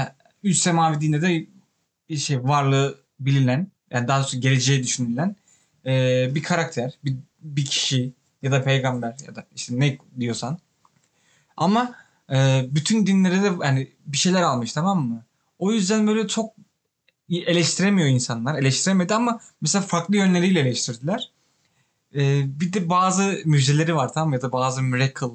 üç 0.45 0.57
semavi 0.57 1.01
dinde 1.01 1.21
de 1.21 1.45
şey 2.17 2.43
varlığı 2.43 2.99
bilinen 3.19 3.67
yani 3.91 4.07
daha 4.07 4.19
doğrusu 4.19 4.41
geleceği 4.41 4.83
düşünülen 4.83 5.35
e, 5.85 5.91
bir 6.35 6.43
karakter, 6.43 6.93
bir, 7.05 7.15
bir 7.41 7.65
kişi 7.65 8.13
ya 8.41 8.51
da 8.51 8.63
peygamber 8.63 9.15
ya 9.27 9.35
da 9.35 9.45
işte 9.55 9.79
ne 9.79 9.97
diyorsan. 10.19 10.59
Ama 11.57 11.95
e, 12.31 12.65
bütün 12.71 13.07
dinlere 13.07 13.43
de 13.43 13.51
yani 13.63 13.91
bir 14.05 14.17
şeyler 14.17 14.41
almış 14.41 14.73
tamam 14.73 15.07
mı? 15.07 15.23
O 15.59 15.71
yüzden 15.71 16.07
böyle 16.07 16.27
çok 16.27 16.53
eleştiremiyor 17.29 18.07
insanlar. 18.07 18.59
Eleştiremedi 18.59 19.13
ama 19.13 19.39
mesela 19.61 19.85
farklı 19.85 20.17
yönleriyle 20.17 20.59
eleştirdiler. 20.59 21.31
E, 22.15 22.43
bir 22.59 22.73
de 22.73 22.89
bazı 22.89 23.41
müjdeleri 23.45 23.95
var 23.95 24.13
tamam 24.13 24.29
mı? 24.29 24.35
Ya 24.35 24.41
da 24.41 24.51
bazı 24.51 24.81
miracle 24.81 25.27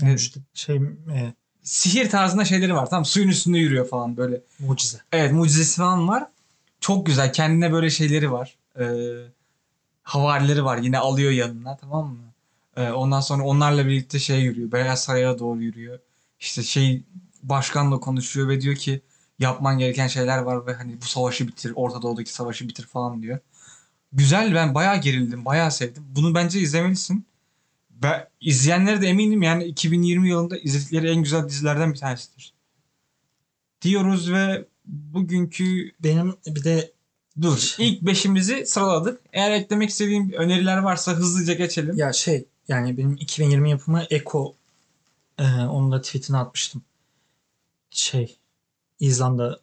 Yani 0.00 0.10
Evet. 0.10 0.20
işte 0.20 0.40
şey 0.54 0.76
e, 0.76 1.34
sihir 1.70 2.10
tarzında 2.10 2.44
şeyleri 2.44 2.74
var 2.74 2.90
tamam 2.90 3.00
mı? 3.00 3.06
Suyun 3.06 3.28
üstünde 3.28 3.58
yürüyor 3.58 3.88
falan 3.88 4.16
böyle. 4.16 4.40
mucize. 4.58 5.00
Evet 5.12 5.32
mucizesi 5.32 5.76
falan 5.76 6.08
var. 6.08 6.26
Çok 6.80 7.06
güzel. 7.06 7.32
Kendine 7.32 7.72
böyle 7.72 7.90
şeyleri 7.90 8.32
var. 8.32 8.56
Ee, 8.78 8.84
havarileri 10.02 10.64
var. 10.64 10.78
Yine 10.78 10.98
alıyor 10.98 11.30
yanına 11.30 11.76
tamam 11.76 12.08
mı? 12.08 12.32
Ee, 12.76 12.90
ondan 12.90 13.20
sonra 13.20 13.42
onlarla 13.42 13.86
birlikte 13.86 14.18
şey 14.18 14.40
yürüyor. 14.40 14.72
Beyaz 14.72 15.02
Saray'a 15.02 15.38
doğru 15.38 15.62
yürüyor. 15.62 15.98
İşte 16.40 16.62
şey 16.62 17.02
başkanla 17.42 18.00
konuşuyor 18.00 18.48
ve 18.48 18.60
diyor 18.60 18.74
ki 18.74 19.02
yapman 19.38 19.78
gereken 19.78 20.06
şeyler 20.06 20.38
var 20.38 20.66
ve 20.66 20.74
hani 20.74 21.00
bu 21.02 21.04
savaşı 21.04 21.48
bitir. 21.48 21.72
Orta 21.74 22.02
Doğu'daki 22.02 22.32
savaşı 22.32 22.68
bitir 22.68 22.86
falan 22.86 23.22
diyor. 23.22 23.38
Güzel 24.12 24.54
ben 24.54 24.74
bayağı 24.74 25.00
gerildim. 25.00 25.44
Bayağı 25.44 25.70
sevdim. 25.70 26.04
Bunu 26.16 26.34
bence 26.34 26.60
izlemelisin. 26.60 27.26
Ben, 28.02 28.28
izleyenlere 28.40 29.02
de 29.02 29.06
eminim 29.06 29.42
yani 29.42 29.64
2020 29.64 30.28
yılında 30.28 30.58
izledikleri 30.58 31.10
en 31.10 31.22
güzel 31.22 31.48
dizilerden 31.48 31.92
bir 31.92 31.98
tanesidir. 31.98 32.52
Diyoruz 33.82 34.32
ve 34.32 34.64
bugünkü 34.84 35.92
Benim 36.00 36.34
bir 36.46 36.64
de 36.64 36.92
Dur. 37.42 37.76
İlk 37.78 38.02
beşimizi 38.02 38.66
sıraladık. 38.66 39.20
Eğer 39.32 39.50
eklemek 39.50 39.90
istediğim 39.90 40.32
öneriler 40.32 40.78
varsa 40.78 41.12
hızlıca 41.12 41.54
geçelim. 41.54 41.96
ya 41.96 42.12
şey 42.12 42.46
yani 42.68 42.96
benim 42.96 43.16
2020 43.16 43.70
yapımı 43.70 44.02
Eko 44.10 44.56
e, 45.38 45.42
onun 45.44 45.92
da 45.92 46.00
tweetini 46.00 46.36
atmıştım. 46.36 46.82
Şey 47.90 48.36
İzlanda 49.00 49.60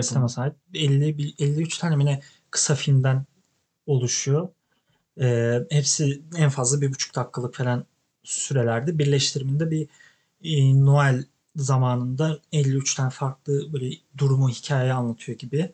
sinema 0.00 0.28
sahip. 0.28 0.54
50, 0.74 1.18
bir- 1.18 1.34
53 1.38 1.78
tane 1.78 1.96
mi 1.96 2.04
ne 2.04 2.20
kısa 2.50 2.74
filmden 2.74 3.24
oluşuyor. 3.86 4.48
Ee, 5.20 5.58
hepsi 5.70 6.22
en 6.36 6.50
fazla 6.50 6.80
bir 6.80 6.90
buçuk 6.90 7.14
dakikalık 7.14 7.54
falan 7.54 7.84
sürelerde. 8.24 8.98
Birleştiriminde 8.98 9.70
bir 9.70 9.88
e, 10.44 10.84
Noel 10.84 11.24
zamanında 11.56 12.40
53 12.52 12.94
tane 12.94 13.10
farklı 13.10 13.72
böyle 13.72 13.96
durumu, 14.18 14.48
hikaye 14.48 14.92
anlatıyor 14.92 15.38
gibi. 15.38 15.72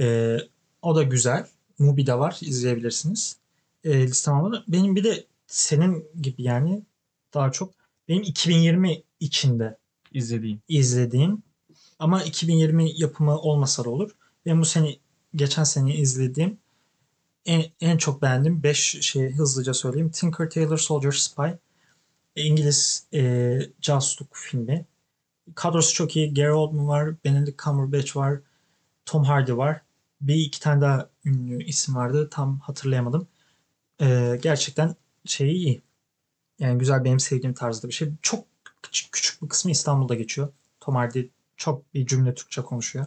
Ee, 0.00 0.38
o 0.82 0.96
da 0.96 1.02
güzel. 1.02 1.46
Mubi'de 1.78 2.18
var. 2.18 2.38
izleyebilirsiniz. 2.40 3.36
Ee, 3.84 4.02
listem 4.06 4.34
almadı. 4.34 4.64
Benim 4.68 4.96
bir 4.96 5.04
de 5.04 5.24
senin 5.46 6.06
gibi 6.22 6.42
yani 6.42 6.82
daha 7.34 7.52
çok 7.52 7.74
benim 8.08 8.22
2020 8.22 9.02
içinde 9.20 9.78
İzlediğim. 10.12 10.62
izlediğim 10.68 11.42
ama 11.98 12.22
2020 12.22 13.00
yapımı 13.00 13.38
olmasa 13.38 13.84
da 13.84 13.90
olur. 13.90 14.10
Ben 14.46 14.60
bu 14.60 14.64
sene 14.64 14.96
geçen 15.34 15.64
sene 15.64 15.94
izlediğim 15.94 16.58
en, 17.46 17.64
en 17.80 17.96
çok 17.96 18.22
beğendiğim 18.22 18.62
5 18.62 18.78
şeyi 19.02 19.30
hızlıca 19.30 19.74
söyleyeyim. 19.74 20.10
Tinker 20.10 20.50
Tailor 20.50 20.78
Soldier 20.78 21.12
Spy. 21.12 21.42
İngiliz 22.36 23.06
e, 23.14 23.60
casusluk 23.80 24.28
filmi. 24.32 24.86
Kadrosu 25.54 25.94
çok 25.94 26.16
iyi. 26.16 26.34
Gary 26.34 26.50
Oldman 26.50 26.88
var. 26.88 27.14
Benedict 27.24 27.62
Cumberbatch 27.64 28.16
var. 28.16 28.40
Tom 29.06 29.24
Hardy 29.24 29.56
var. 29.56 29.82
Bir 30.20 30.34
iki 30.34 30.60
tane 30.60 30.80
daha 30.80 31.10
ünlü 31.24 31.64
isim 31.64 31.94
vardı. 31.94 32.28
Tam 32.30 32.58
hatırlayamadım. 32.60 33.28
E, 34.00 34.38
gerçekten 34.42 34.96
şeyi 35.24 35.54
iyi. 35.54 35.82
Yani 36.58 36.78
güzel 36.78 37.04
benim 37.04 37.20
sevdiğim 37.20 37.54
tarzda 37.54 37.88
bir 37.88 37.92
şey. 37.92 38.08
Çok 38.22 38.46
küçük, 38.82 39.12
küçük 39.12 39.42
bir 39.42 39.48
kısmı 39.48 39.70
İstanbul'da 39.70 40.14
geçiyor. 40.14 40.48
Tom 40.80 40.94
Hardy 40.96 41.26
çok 41.56 41.94
bir 41.94 42.06
cümle 42.06 42.34
Türkçe 42.34 42.62
konuşuyor. 42.62 43.06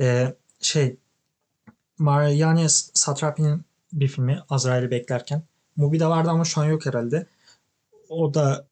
Ee, 0.00 0.34
şey 0.60 0.96
Mariana 2.00 2.68
Satrapi'nin 2.68 3.62
bir 3.92 4.08
filmi 4.08 4.40
Azrail'i 4.50 4.90
beklerken. 4.90 5.42
Mubi'de 5.76 6.06
vardı 6.06 6.30
ama 6.30 6.44
şu 6.44 6.60
an 6.60 6.64
yok 6.64 6.86
herhalde. 6.86 7.26
o 8.08 8.34
da 8.34 8.66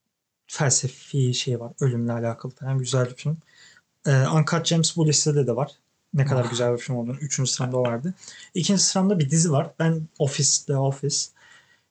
felsefi 0.47 1.35
şey 1.35 1.61
var. 1.61 1.73
Ölümle 1.81 2.13
alakalı 2.13 2.53
falan 2.53 2.79
güzel 2.79 3.07
bir 3.07 3.15
film. 3.15 3.39
Ee, 4.07 4.29
Uncut 4.29 4.67
Gems 4.67 4.97
bu 4.97 5.07
listede 5.09 5.47
de 5.47 5.57
var. 5.57 5.73
Ne 6.15 6.25
kadar 6.27 6.45
Ah. 6.45 6.51
güzel 6.51 6.73
bir 6.73 6.79
film 6.79 6.97
olduğunu. 6.97 7.17
Üçüncü 7.17 7.51
sıramda 7.51 7.79
vardı. 7.79 8.15
İkinci 8.55 8.83
sıramda 8.83 9.19
bir 9.19 9.31
dizi 9.31 9.53
var. 9.53 9.71
Ben 9.79 10.09
Office, 10.19 10.67
The 10.67 10.77
Office. 10.77 11.17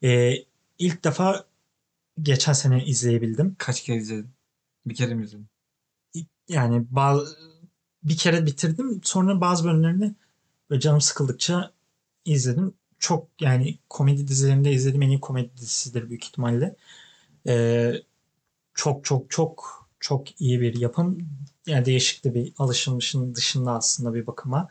Ee, 0.03 0.33
ilk 0.79 1.03
defa 1.03 1.45
geçen 2.21 2.53
sene 2.53 2.85
izleyebildim. 2.85 3.55
Kaç 3.59 3.83
kere 3.83 3.97
izledin? 3.97 4.29
Bir 4.85 4.95
kere 4.95 5.13
mi 5.13 5.23
izledin? 5.23 5.47
Yani 6.49 6.85
bazı, 6.91 7.37
bir 8.03 8.17
kere 8.17 8.45
bitirdim. 8.45 9.01
Sonra 9.03 9.41
bazı 9.41 9.63
bölümlerini 9.65 10.13
böyle 10.69 10.81
canım 10.81 11.01
sıkıldıkça 11.01 11.71
izledim. 12.25 12.73
Çok 12.99 13.27
yani 13.41 13.79
komedi 13.89 14.27
dizilerinde 14.27 14.71
izlediğim 14.71 15.01
en 15.01 15.09
iyi 15.09 15.21
komedi 15.21 15.57
dizisidir 15.57 16.09
büyük 16.09 16.25
ihtimalle. 16.25 16.75
Ee, 17.47 17.93
çok 18.73 19.05
çok 19.05 19.31
çok 19.31 19.87
çok 19.99 20.41
iyi 20.41 20.61
bir 20.61 20.75
yapım. 20.79 21.29
Yani 21.67 21.85
değişik 21.85 22.25
de 22.25 22.33
bir 22.33 22.53
alışılmışın 22.57 23.35
dışında 23.35 23.71
aslında 23.71 24.13
bir 24.13 24.27
bakıma. 24.27 24.69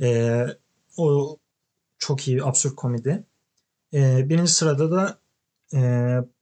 Ee, 0.00 0.46
o 0.96 1.36
çok 1.98 2.28
iyi 2.28 2.44
absürt 2.44 2.76
komedi. 2.76 3.24
Ee, 3.94 4.28
birinci 4.28 4.52
sırada 4.52 4.90
da 4.90 5.18
e, 5.74 5.80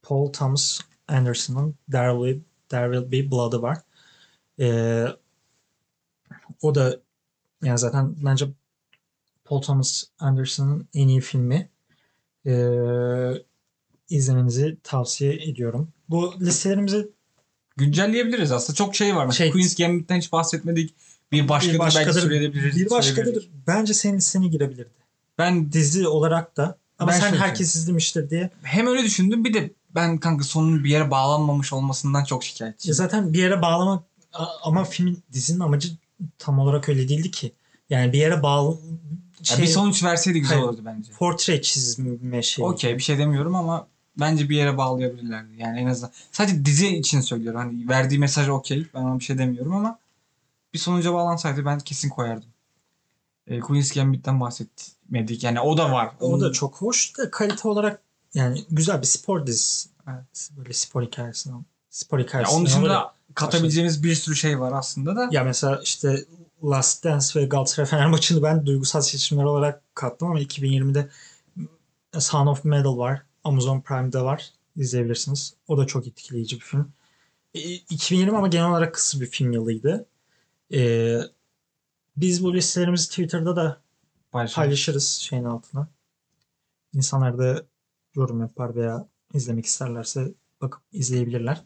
Paul 0.01 0.33
Thomas 0.33 0.79
Anderson'ın 1.07 1.75
There 1.91 2.11
Will, 2.13 2.43
There 2.69 2.93
Will 2.93 3.11
Be 3.11 3.31
Blood'ı 3.31 3.61
var. 3.61 3.77
Ee, 4.59 5.05
o 6.61 6.75
da 6.75 6.99
yani 7.63 7.79
zaten 7.79 8.15
bence 8.25 8.47
Paul 9.49 9.61
Thomas 9.61 10.03
Anderson'ın 10.19 10.87
en 10.93 11.07
iyi 11.07 11.21
filmi. 11.21 11.69
Ee, 12.45 13.31
izlemenizi 14.09 14.77
tavsiye 14.83 15.33
ediyorum. 15.33 15.89
Bu 16.09 16.33
listelerimizi 16.39 17.07
Güncelleyebiliriz 17.77 18.51
aslında. 18.51 18.75
Çok 18.75 18.95
şey 18.95 19.15
var. 19.15 19.31
Şey- 19.31 19.51
Queen's 19.51 19.75
Gambit'ten 19.75 20.17
hiç 20.17 20.31
bahsetmedik. 20.31 20.95
Bir 21.31 21.49
başkadır, 21.49 21.73
bir 21.73 21.79
belki 21.79 21.95
başkadır, 21.95 22.21
söyleyebiliriz. 22.21 22.75
bir 22.75 22.89
başkadır 22.89 23.49
bence 23.67 23.93
senin 23.93 24.17
listene 24.17 24.47
girebilirdi. 24.47 24.89
Ben 25.37 25.71
Dizi 25.71 26.07
olarak 26.07 26.57
da. 26.57 26.77
Ama 26.99 27.11
Ben 27.11 27.19
sen 27.19 27.33
herkes 27.33 27.75
izlemiştir 27.75 28.29
diye. 28.29 28.49
hem 28.63 28.87
öyle 28.87 29.03
düşündüm 29.03 29.45
bir 29.45 29.53
de 29.53 29.71
ben 29.95 30.17
kanka 30.17 30.43
sonun 30.43 30.83
bir 30.83 30.89
yere 30.89 31.11
bağlanmamış 31.11 31.73
olmasından 31.73 32.23
çok 32.23 32.43
şikayetçiyim. 32.43 32.95
zaten 32.95 33.33
bir 33.33 33.39
yere 33.39 33.61
bağlamak 33.61 34.03
ama 34.63 34.83
filmin 34.83 35.23
dizinin 35.33 35.59
amacı 35.59 35.89
tam 36.37 36.59
olarak 36.59 36.89
öyle 36.89 37.09
değildi 37.09 37.31
ki. 37.31 37.51
Yani 37.89 38.13
bir 38.13 38.17
yere 38.17 38.43
bağlı 38.43 38.77
Ya 39.39 39.55
şey, 39.55 39.65
bir 39.65 39.67
sonuç 39.67 40.03
verseydi 40.03 40.39
güzel 40.41 40.57
Hayır. 40.57 40.69
olurdu 40.69 40.81
bence. 40.85 41.11
portre 41.13 41.61
çizme 41.61 42.41
şey. 42.41 42.65
Okey 42.65 42.97
bir 42.97 43.03
şey 43.03 43.17
demiyorum 43.17 43.55
ama 43.55 43.87
bence 44.19 44.49
bir 44.49 44.55
yere 44.57 44.77
bağlayabilirlerdi. 44.77 45.49
Yani 45.57 45.79
en 45.79 45.85
azından 45.87 46.11
sadece 46.31 46.65
dizi 46.65 46.87
için 46.97 47.21
söylüyorum. 47.21 47.59
Hani 47.59 47.89
verdiği 47.89 48.19
mesaj 48.19 48.49
okey. 48.49 48.87
Ben 48.93 48.99
ona 48.99 49.19
bir 49.19 49.23
şey 49.23 49.37
demiyorum 49.37 49.75
ama 49.75 49.99
bir 50.73 50.79
sonuca 50.79 51.13
bağlansaydı 51.13 51.65
ben 51.65 51.79
kesin 51.79 52.09
koyardım. 52.09 52.49
E, 53.47 53.59
Queen's 53.59 53.91
Gambit'ten 53.91 54.39
bahsetmedik. 54.39 55.43
Yani 55.43 55.59
o 55.59 55.77
da 55.77 55.91
var. 55.91 56.11
O 56.19 56.31
da 56.31 56.45
Onun- 56.45 56.51
çok 56.51 56.75
hoş 56.75 57.17
da 57.17 57.31
kalite 57.31 57.67
olarak 57.67 58.01
yani 58.33 58.63
güzel 58.71 59.01
bir 59.01 59.07
spor 59.07 59.47
dizisi. 59.47 59.89
Evet. 60.07 60.49
Böyle 60.57 60.73
spor 60.73 61.03
hikayesi. 61.03 61.49
Spor 61.89 62.19
Ya 62.19 62.25
hikayesi. 62.25 62.51
onun 62.51 62.65
dışında 62.65 62.93
ya. 62.93 63.13
katabileceğimiz 63.35 64.03
bir 64.03 64.15
sürü 64.15 64.35
şey 64.35 64.59
var 64.59 64.71
aslında 64.71 65.15
da. 65.15 65.29
Ya 65.31 65.43
mesela 65.43 65.79
işte 65.83 66.25
Last 66.63 67.03
Dance 67.03 67.39
ve 67.39 67.45
Galatasaray 67.45 67.89
Fener 67.89 68.07
maçını 68.07 68.43
ben 68.43 68.65
duygusal 68.65 69.01
seçimler 69.01 69.43
olarak 69.43 69.95
kattım 69.95 70.27
ama 70.27 70.41
2020'de 70.41 71.09
Son 72.19 72.47
of 72.47 72.65
Metal 72.65 72.97
var. 72.97 73.21
Amazon 73.43 73.81
Prime'da 73.81 74.25
var. 74.25 74.49
İzleyebilirsiniz. 74.75 75.53
O 75.67 75.77
da 75.77 75.87
çok 75.87 76.07
etkileyici 76.07 76.55
bir 76.55 76.61
film. 76.61 76.91
E, 77.53 77.59
2020 77.73 78.37
ama 78.37 78.47
genel 78.47 78.69
olarak 78.69 78.93
kısa 78.93 79.19
bir 79.21 79.25
film 79.25 79.51
yılıydı. 79.51 80.05
E, 80.73 81.17
biz 82.17 82.43
bu 82.43 82.53
listelerimizi 82.53 83.09
Twitter'da 83.09 83.55
da 83.55 83.81
Paylaşalım. 84.31 84.65
paylaşırız 84.65 85.09
şeyin 85.09 85.43
altına. 85.43 85.87
İnsanlar 86.93 87.37
da 87.37 87.65
yorum 88.15 88.41
yapar 88.41 88.75
veya 88.75 89.07
izlemek 89.33 89.65
isterlerse 89.65 90.33
bakıp 90.61 90.81
izleyebilirler. 90.91 91.63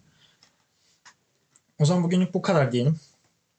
O 1.79 1.85
zaman 1.85 2.03
bugünlük 2.03 2.33
bu 2.33 2.41
kadar 2.41 2.71
diyelim. 2.71 2.99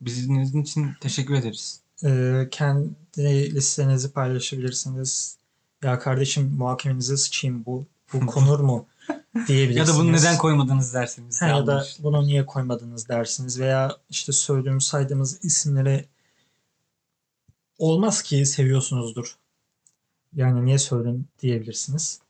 Bizi 0.01 0.29
dinlediğiniz 0.29 0.71
için 0.71 0.93
teşekkür 1.01 1.35
ederiz. 1.35 1.81
Ee, 2.05 2.49
kendi 2.51 3.55
listenizi 3.55 4.13
paylaşabilirsiniz. 4.13 5.37
Ya 5.83 5.99
kardeşim 5.99 6.55
muhakemenize 6.59 7.17
sıçayım 7.17 7.65
bu 7.67 7.87
bu 8.13 8.27
konur 8.27 8.61
mu 8.61 8.87
Ya 9.09 9.47
diyebilirsiniz. 9.47 9.89
da 9.89 9.95
bunu 10.01 10.13
neden 10.13 10.39
koymadınız 10.39 10.95
derseniz. 10.95 11.43
Ha, 11.43 11.47
ya 11.47 11.67
da 11.67 11.87
bunu 11.99 12.27
niye 12.27 12.47
koymadınız 12.47 13.09
dersiniz 13.09 13.61
veya 13.61 13.97
işte 14.11 14.33
söylediğimiz 14.33 14.85
saydığımız 14.85 15.45
isimlere 15.45 16.05
olmaz 17.79 18.23
ki 18.23 18.47
seviyorsunuzdur. 18.47 19.37
Yani 20.35 20.65
niye 20.67 20.79
söyledin 20.79 21.27
diyebilirsiniz. 21.43 22.21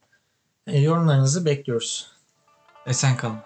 E, 0.66 0.78
yorumlarınızı 0.80 1.44
bekliyoruz. 1.44 2.10
Esen 2.86 3.16
kalın. 3.16 3.38